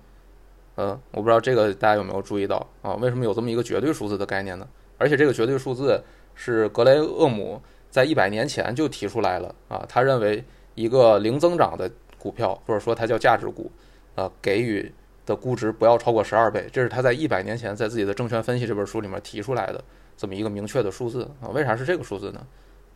[0.76, 2.96] 呃，我不知道这个大家有没有注意到啊？
[2.96, 4.68] 为什么有这么一个绝对数字的概念呢？
[4.98, 6.02] 而且这个绝对数字
[6.34, 7.62] 是格雷厄姆
[7.92, 10.44] 在一百年前就提出来了啊，他认为
[10.74, 13.72] 一个零增长的股票，或者说它叫价值股，
[14.16, 14.92] 啊，给予
[15.26, 19.84] 的估值不要超过十二倍，这是他在一百年前在自己的《证券分析》这本书里面提出来的
[20.18, 21.50] 这么一个明确的数字啊。
[21.50, 22.46] 为啥是这个数字呢？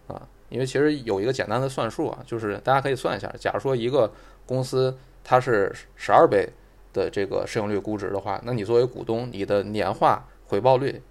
[0.07, 4.11] 啊，因为其实有一个简单的算术啊，就是大家可以算一下，假如说一个
[4.45, 6.47] 公司它是十二倍
[6.93, 11.01] 的这个市盈率估值的话，那你作为股东，你的年化回报率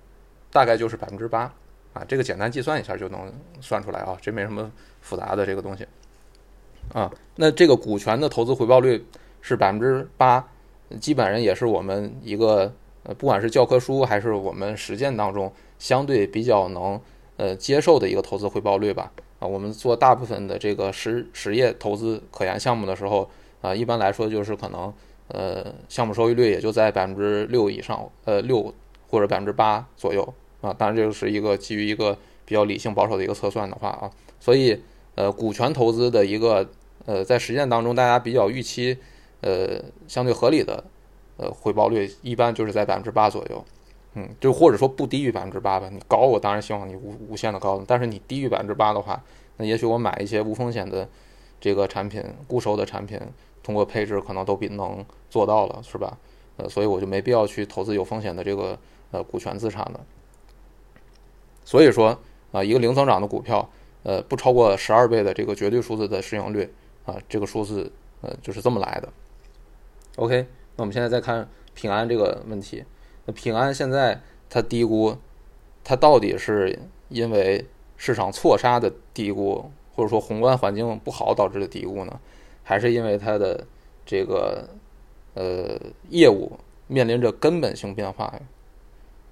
[0.50, 1.52] 大概就是百分之八
[1.92, 2.02] 啊。
[2.08, 3.30] 这个简单计算一下就能
[3.60, 4.72] 算出来啊，这没什么
[5.02, 5.86] 复杂的这个东西
[6.94, 7.12] 啊。
[7.34, 9.04] 那这个股权的投资回报率
[9.42, 10.42] 是百分之八，
[10.98, 12.72] 基本上也是我们一个
[13.02, 16.98] 呃，不管是教科书还是我们实践当中相对比较能。
[17.36, 19.12] 呃，接受的一个投资回报率吧。
[19.38, 23.28] 啊，我们做大部分的这个实实业投资可研项目的时候，
[23.60, 24.92] 啊，一般来说就是可能，
[25.28, 28.72] 呃，项目收益率也就在百分之六以上，呃，六
[29.08, 30.34] 或者百分之八左右。
[30.62, 32.16] 啊，当然这个是一个基于一个
[32.46, 34.10] 比较理性保守的一个测算的话啊，
[34.40, 34.80] 所以，
[35.14, 36.66] 呃，股权投资的一个，
[37.04, 38.96] 呃，在实践当中大家比较预期，
[39.42, 40.82] 呃，相对合理的，
[41.36, 43.62] 呃，回报率一般就是在百分之八左右。
[44.18, 45.90] 嗯，就或者说不低于百分之八吧。
[45.92, 47.84] 你高，我当然希望你无无限的高。
[47.86, 49.22] 但是你低于百分之八的话，
[49.58, 51.06] 那也许我买一些无风险的
[51.60, 53.20] 这个产品、固收的产品，
[53.62, 56.16] 通过配置可能都比能做到了，是吧？
[56.56, 58.78] 呃，所以我就没必要去投资有风险的这个
[59.10, 60.00] 呃股权资产了。
[61.62, 62.18] 所以说
[62.52, 63.68] 啊，一个零增长的股票，
[64.02, 66.72] 呃，不超过十二倍的这个绝对数字的市盈率
[67.04, 67.92] 啊，这个数字
[68.22, 69.12] 呃就是这么来的。
[70.16, 70.46] OK，
[70.76, 72.82] 那我们现在再看平安这个问题。
[73.26, 75.16] 那平安现在它低估，
[75.84, 77.66] 它到底是因为
[77.96, 82.18] 市场错杀的低估，或者说宏观环境不好导致的低估呢，
[82.62, 83.66] 还是因为它的
[84.04, 84.68] 这个
[85.34, 88.32] 呃业务面临着根本性变化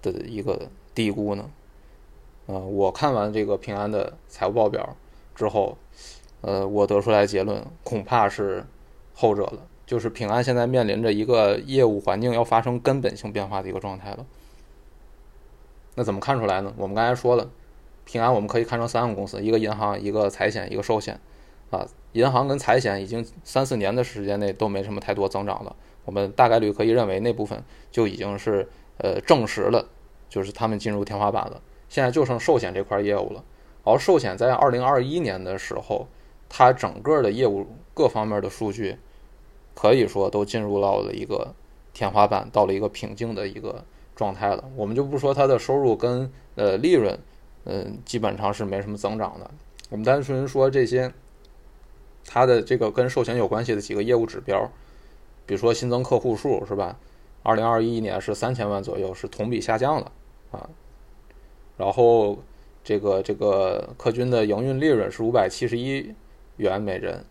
[0.02, 1.50] 的一个低估呢？
[2.46, 4.96] 呃，我看完这个平安的财务报表
[5.34, 5.78] 之后，
[6.42, 8.66] 呃，我得出来结论，恐怕是
[9.14, 9.58] 后者了。
[9.86, 14.24] 就是平安现在面临着一个业务环境要发生根本性变化的一个状态了。
[15.94, 16.72] 那怎么看出来呢？
[16.76, 17.48] 我们刚才说了，
[18.04, 21.20] 平安我们可以看成三个公司：一个银行，一个财险，一个寿险。
[21.70, 25.74] 啊，银行跟财险已经三四年的时间内都没什么太多增长了。
[26.04, 28.68] 我们大概率可以认为那部分就已经是
[28.98, 29.88] 呃证实了，
[30.28, 31.60] 就是他们进入天花板了。
[31.88, 33.44] 现在就剩寿险这块业务了。
[33.84, 36.06] 而寿险在二零二一年的时候，
[36.48, 38.98] 它整个的业务各方面的数据。
[39.74, 41.54] 可以说都进入到了一个
[41.92, 44.64] 天花板，到了一个瓶颈的一个状态了。
[44.76, 47.18] 我们就不说它的收入跟呃利润，
[47.64, 49.50] 嗯，基本上是没什么增长的。
[49.90, 51.12] 我们单纯说这些，
[52.24, 54.70] 它的这个跟寿险有关系的几个业务指标，
[55.46, 56.96] 比如说新增客户数是吧？
[57.42, 60.12] 二零二一年是三千万左右，是同比下降了
[60.50, 60.68] 啊。
[61.76, 62.38] 然后
[62.82, 66.14] 这个这个客均的营运利润是五百七十一
[66.56, 67.24] 元每人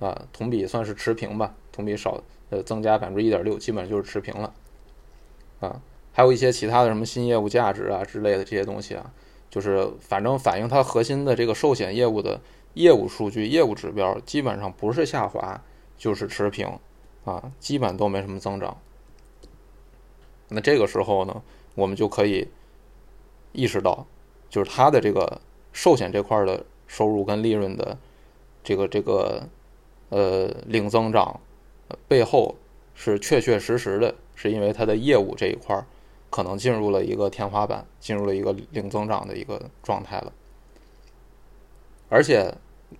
[0.00, 1.54] 啊，同比算是持平吧。
[1.80, 4.52] 同比少呃增加百分之一点六，基本上就是持平了，
[5.60, 5.80] 啊，
[6.12, 9.10] 还有一些其他的什么新业务价值啊之类的这些东西啊，
[9.48, 12.40] 就是反正反映它核心的这个寿险业务的
[12.74, 15.60] 业务数据、业务指标，基本上不是下滑
[15.96, 16.78] 就是持平，
[17.24, 18.76] 啊，基本都没什么增长。
[20.48, 21.42] 那这个时候呢，
[21.74, 22.48] 我们就可以
[23.52, 24.06] 意识到，
[24.48, 25.40] 就是它的这个
[25.72, 27.96] 寿险这块的收入跟利润的
[28.62, 29.48] 这个这个
[30.08, 31.40] 呃零增长。
[32.08, 32.56] 背后
[32.94, 35.84] 是确确实实的，是因为它的业务这一块儿
[36.28, 40.32] 可能进入了一个天花板，进入了一个零增长的一个状态了。
[42.08, 42.52] 而且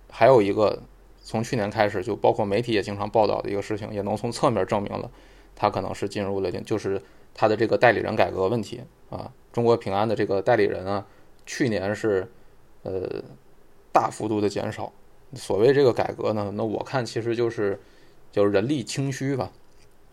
[0.09, 0.81] 还有一个，
[1.21, 5.09] 从去年开始就包括媒体也经常报道的一个事情，也能从侧面证明了
[5.55, 7.01] 它可能是进入了，就是
[7.33, 9.31] 它的这个代理人改革问题啊。
[9.51, 11.05] 中国平安的这个代理人啊，
[11.45, 12.31] 去年是
[12.83, 13.23] 呃
[13.91, 14.91] 大幅度的减少。
[15.33, 17.79] 所谓这个改革呢，那我看其实就是。
[18.31, 19.51] 就是人力清虚吧，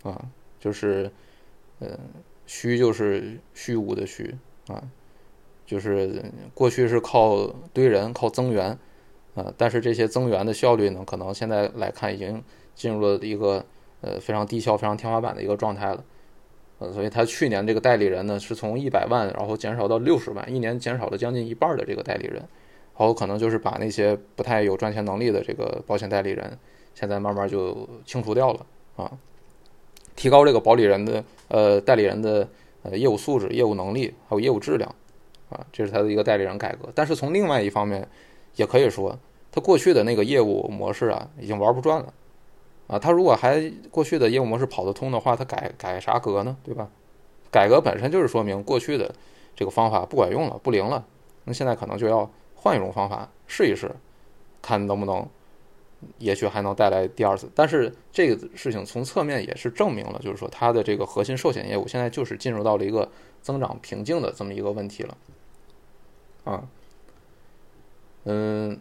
[0.02, 0.26] 啊，
[0.58, 1.10] 就是，
[1.78, 1.96] 嗯，
[2.46, 4.34] 虚就是虚无的虚
[4.66, 4.82] 啊，
[5.64, 8.76] 就是过去是靠堆人、靠增援，
[9.34, 12.42] 啊，但是这些增援的效率呢，可能现在来看已经
[12.74, 13.64] 进入了一个
[14.00, 16.04] 呃非常低效、非常天花板的一个状态了，
[16.80, 22.48] 呃，所以他去年这个代理人呢，是从一百万然后减少到六十万，一年减少了将近一半的这个代理人，然
[22.94, 26.58] 后可能就是把那些不太有赚钱能力的这个保险代理人。
[26.99, 29.12] 现在慢慢就清除掉了啊，
[30.16, 32.49] 提高这个保理人的呃代理人的
[32.82, 34.92] 呃业务素质、业务能力还有业务质量
[35.49, 36.88] 啊，这是他的一个代理人改革。
[36.96, 38.09] 但是从另外一方面，
[38.57, 39.16] 也可以说
[39.53, 42.12] 他过去的那个业务模式啊，已经玩不转了
[42.88, 42.99] 啊。
[42.99, 46.57] 他如果还过去的业务模式跑得通的话，他改改啥革呢？
[46.64, 46.88] 对吧？
[47.53, 49.14] 改革本身就是说明过去的
[49.55, 51.07] 这个方法不管用了、不灵了，
[51.44, 53.88] 那现在可能就要换一种方法试一试，
[54.61, 55.24] 看能不能。
[56.18, 63.11] 也许还能带来第二次，但是这个事情从侧面也是证明了，就是说它的这个核心寿险业务现在就是进入到了一个
[63.42, 65.16] 增长瓶颈的这么一个问题了。
[66.44, 66.68] 啊，
[68.24, 68.78] 嗯，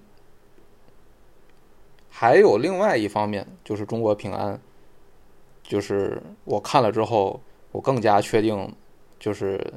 [2.09, 4.61] 还有另外一方面就是中国平安，
[5.63, 7.41] 就是我看了之后，
[7.71, 8.71] 我更加确定，
[9.19, 9.73] 就是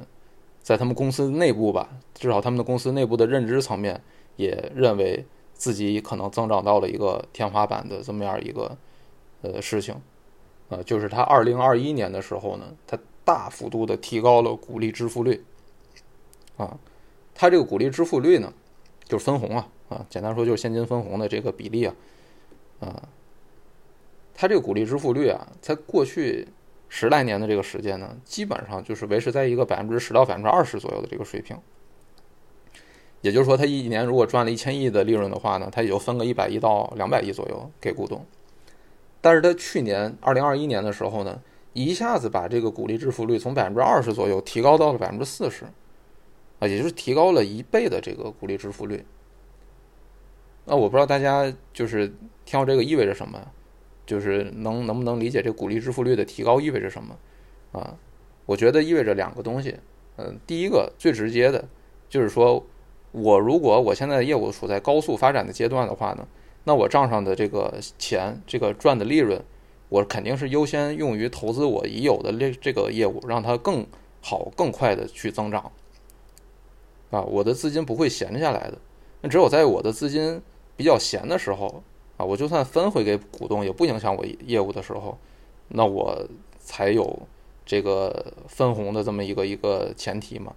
[0.61, 3.99] 在他们公司内部吧，至少他们的公司内部的认知层面
[4.35, 5.25] 也认为。
[5.61, 8.75] 自己可能增长到了一个天花板的这么样一个
[9.43, 9.95] 呃事情，
[10.69, 15.45] 呃，就是他二零二一年的时候呢，他大幅度的提高了股利支付率，
[16.57, 16.79] 啊，
[17.35, 18.51] 他这个股利支付率呢，
[19.03, 21.93] 就是分红啊，啊，简单说就是现金分红的这个比例啊，
[22.79, 23.07] 啊，
[24.33, 26.47] 他这个股利支付率啊，在过去
[26.89, 31.55] 十来年的这个时间呢，基本上就是维持在一个百分之十到百分之二十左右的这个水平。
[33.21, 38.25] 也就是说，他一年如果赚了一千亿的利润的话呢，他也就分个一百亿到两百亿左右给股东。
[39.21, 41.39] 但是他去年二零二一年的时候呢，
[41.73, 45.65] 一下子把这个股利支付率从百分之二十左右提高到了百分之四十，
[46.57, 49.05] 啊，也就是提高了一倍的这个股利支付率。
[50.65, 52.07] 那我不知道大家就是
[52.43, 53.39] 听到这个意味着什么，
[54.03, 57.15] 就是能能不能理解这股利支付率的提高意味着什么？
[57.73, 57.95] 啊，
[58.47, 59.75] 我觉得意味着两个东西。
[60.17, 61.69] 嗯，第一个最直接的，
[62.09, 62.65] 就是说。
[63.11, 66.25] 我如果我现在的业务处在高速发展的阶段的话呢，
[66.63, 69.43] 那我账上的这个钱，这个赚的利润，
[69.89, 73.85] 我肯定是优先用于投资我已有的这这个业务，让它更
[74.21, 75.71] 好、更快的去增长。
[77.09, 78.77] 啊，我的资金不会闲下来的。
[79.19, 80.41] 那只有在我的资金
[80.77, 81.83] 比较闲的时候，
[82.15, 85.17] 啊，我就算分回给股东也不影响我业务的时候，
[85.67, 86.25] 那我
[86.59, 87.27] 才有
[87.65, 90.53] 这个分红的这么一个一个前提嘛。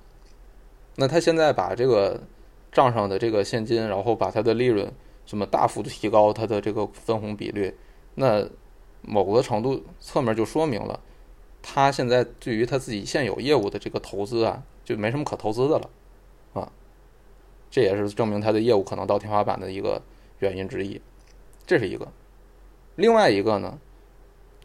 [0.95, 2.21] 那他现在把这个。
[2.75, 4.93] 账上的这个现金，然后把它的利润
[5.25, 7.73] 什么大幅度提高，它的这个分红比率，
[8.17, 8.45] 那
[9.01, 10.99] 某个程度侧面就说明了，
[11.63, 15.91] 他现在对于他自己现有业务的这个投资啊，就没什么可投资的了，
[16.55, 16.73] 啊，
[17.71, 20.03] 这也是证明他的业务可能到天花板的一个
[20.41, 21.01] 原因之一，
[21.65, 22.09] 这是一个。
[22.97, 23.79] 另外一个呢，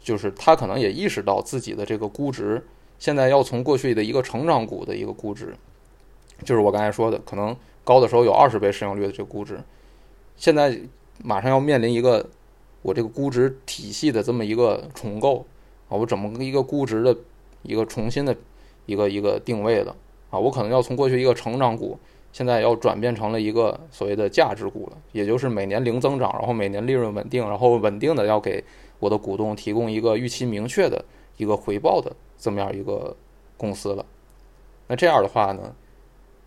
[0.02, 2.66] 就是他可能也意识到自己的这个估值，
[2.98, 5.54] 现在要从过去的一个成长股的一个估值，
[6.44, 7.56] 就是我刚才说的可能。
[7.84, 9.60] 高的时候有二十倍市盈率的这个估值，
[10.36, 10.78] 现在
[11.22, 12.24] 马上要面临一个
[12.82, 15.44] 我这个估值体系的这么一个重构
[15.88, 17.16] 啊，我怎么一个估值的
[17.62, 18.36] 一个重新的
[18.86, 19.94] 一个一个定位了
[20.30, 20.38] 啊？
[20.38, 21.98] 我可能要从过去一个成长股，
[22.32, 28.62] 现在要转变成了一个所谓的价值股了，也就是每年零增长，然后每年利润稳定，然后稳定的要给
[28.98, 31.04] 我的股东提供一个预期明确的
[31.36, 33.16] 一个回报的这么样一个
[33.56, 34.06] 公司了。
[34.86, 35.74] 那这样的话呢？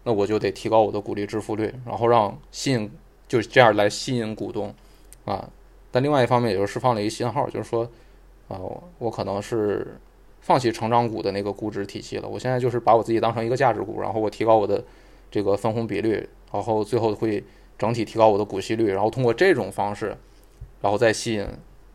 [0.05, 2.91] 那我就得提高我的股利支付率，然后让吸引
[3.25, 4.73] 就是这样来吸引股东，
[5.23, 5.49] 啊，
[5.91, 7.89] 但另外一方面也就释放了一个信号，就是说，
[8.49, 8.59] 啊，
[8.99, 9.97] 我可能是
[10.41, 14.83] 放弃成长股的那个估值体系了，我现在就是把我自己当成一个价值股，然后我提高我的
[15.31, 17.41] 这个分红比率，然后最后会
[17.77, 20.17] 整体提高我的股息率，然后通过这种方式，
[20.81, 21.47] 然后再吸引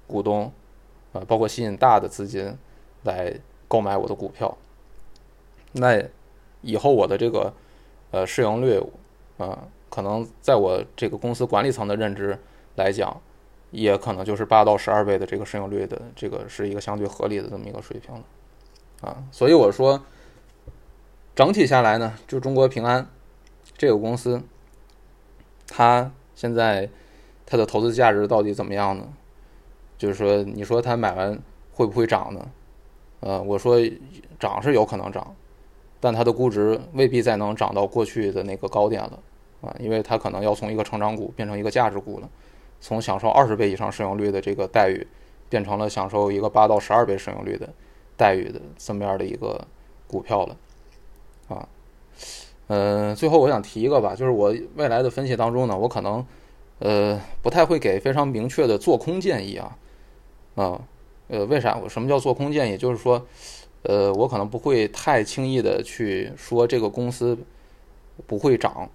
[0.07, 0.51] 股东，
[1.13, 2.57] 啊，包括吸引大的资金
[3.03, 3.35] 来
[3.69, 4.57] 购买我的股票，
[5.73, 6.03] 那
[6.63, 7.53] 以后我的这个。
[8.11, 8.81] 呃，市盈率，
[9.37, 12.39] 啊，可能在我这个公司管理层的认知
[12.77, 13.21] 来讲，
[13.71, 18.25] 也可能就是八到十二倍的这个市盈率的，这个是一个相对合理的这么一个水平了，
[19.03, 20.03] 啊，所以我说，
[21.35, 23.07] 整体下来呢，就中国平安
[23.77, 24.43] 这个公司，
[25.67, 26.89] 它现在
[27.45, 29.07] 它的投资价值到底怎么样呢？
[29.99, 31.39] 就是说，你说它买完
[31.73, 32.51] 会不会涨呢？
[33.21, 33.79] 呃，我说
[34.39, 35.35] 涨是有可能涨。
[36.01, 39.19] 但它的估值未必再能涨到过去的那个高点了，
[39.63, 42.31] 啊，因为它可能要从一个成长股变成一个价值股了，
[42.81, 45.05] 从享受二十倍以上市盈率的这个待遇，
[45.49, 47.69] 变成了享受一个八到十二倍市盈率的
[48.17, 49.61] 待遇的这么样的一个
[50.07, 50.57] 股票了，
[51.49, 51.69] 啊，
[52.69, 56.25] 嗯，最后我想提一个吧，就是我未来的分析当中呢，我可能
[56.79, 59.77] 呃不太会给非常明确的做空建议啊，
[60.55, 60.81] 啊，
[61.27, 61.89] 呃，为啥我？
[61.89, 62.79] 什么叫做空建议？
[62.79, 63.27] 就是说。
[63.83, 67.39] 呃，我可能不会太轻易的去说这个公司
[68.27, 68.91] 不会涨，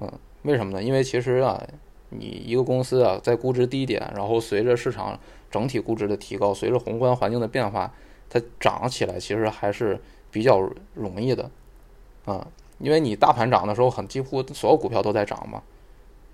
[0.00, 0.10] 嗯，
[0.42, 0.82] 为什么呢？
[0.82, 1.62] 因为其实啊，
[2.10, 5.18] 你一个公司啊，在估值低点，然后随着市场
[5.50, 7.92] 整体估值的提高，随着宏观环境的变化，
[8.30, 10.00] 它涨起来其实还是
[10.30, 10.60] 比较
[10.94, 11.50] 容易的，
[12.24, 12.46] 啊，
[12.78, 15.62] 因为你大盘涨的时候，很几乎所有股票都在涨嘛，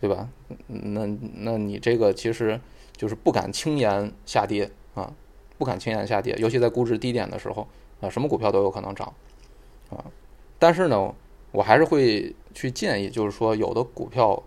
[0.01, 0.29] 对吧？
[0.67, 2.61] 那那你这个其实
[2.95, 5.13] 就是不敢轻言下跌啊，
[5.57, 7.67] 不敢轻言下跌，尤其在估值低点的时候
[8.01, 9.13] 啊，什么股票都有可能涨
[9.91, 10.05] 啊。
[10.59, 11.15] 但是呢，
[11.53, 14.43] 我还是会去建议，就是说有的股票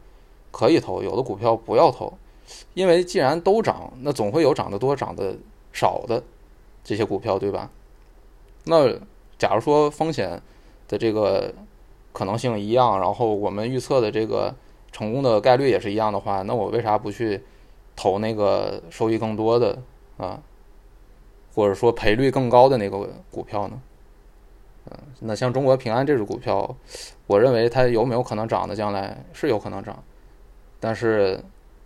[0.51, 2.13] 可以投，有的股票不要投，
[2.73, 5.35] 因为既然都涨，那总会有涨得多、涨得
[5.71, 6.23] 少的。
[6.83, 7.69] 这些股票对吧？
[8.63, 8.91] 那
[9.37, 10.41] 假如说风险
[10.87, 11.53] 的这个
[12.11, 14.51] 可能性一样，然后我们预测的这个
[14.91, 17.43] 成功的概率也是一样的话，那我为啥不去
[17.95, 19.77] 投那个收益更多的
[20.17, 20.41] 啊，
[21.53, 23.81] 或者说赔率更高的那个股票呢？
[24.89, 26.75] 嗯，那像中国平安这只股票，
[27.27, 28.75] 我认为它有没有可能涨的？
[28.75, 30.03] 将来是有可能涨，
[30.79, 31.39] 但是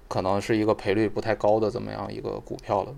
[0.08, 2.96] 可能是一个赔率不太高的这么样一个股票了。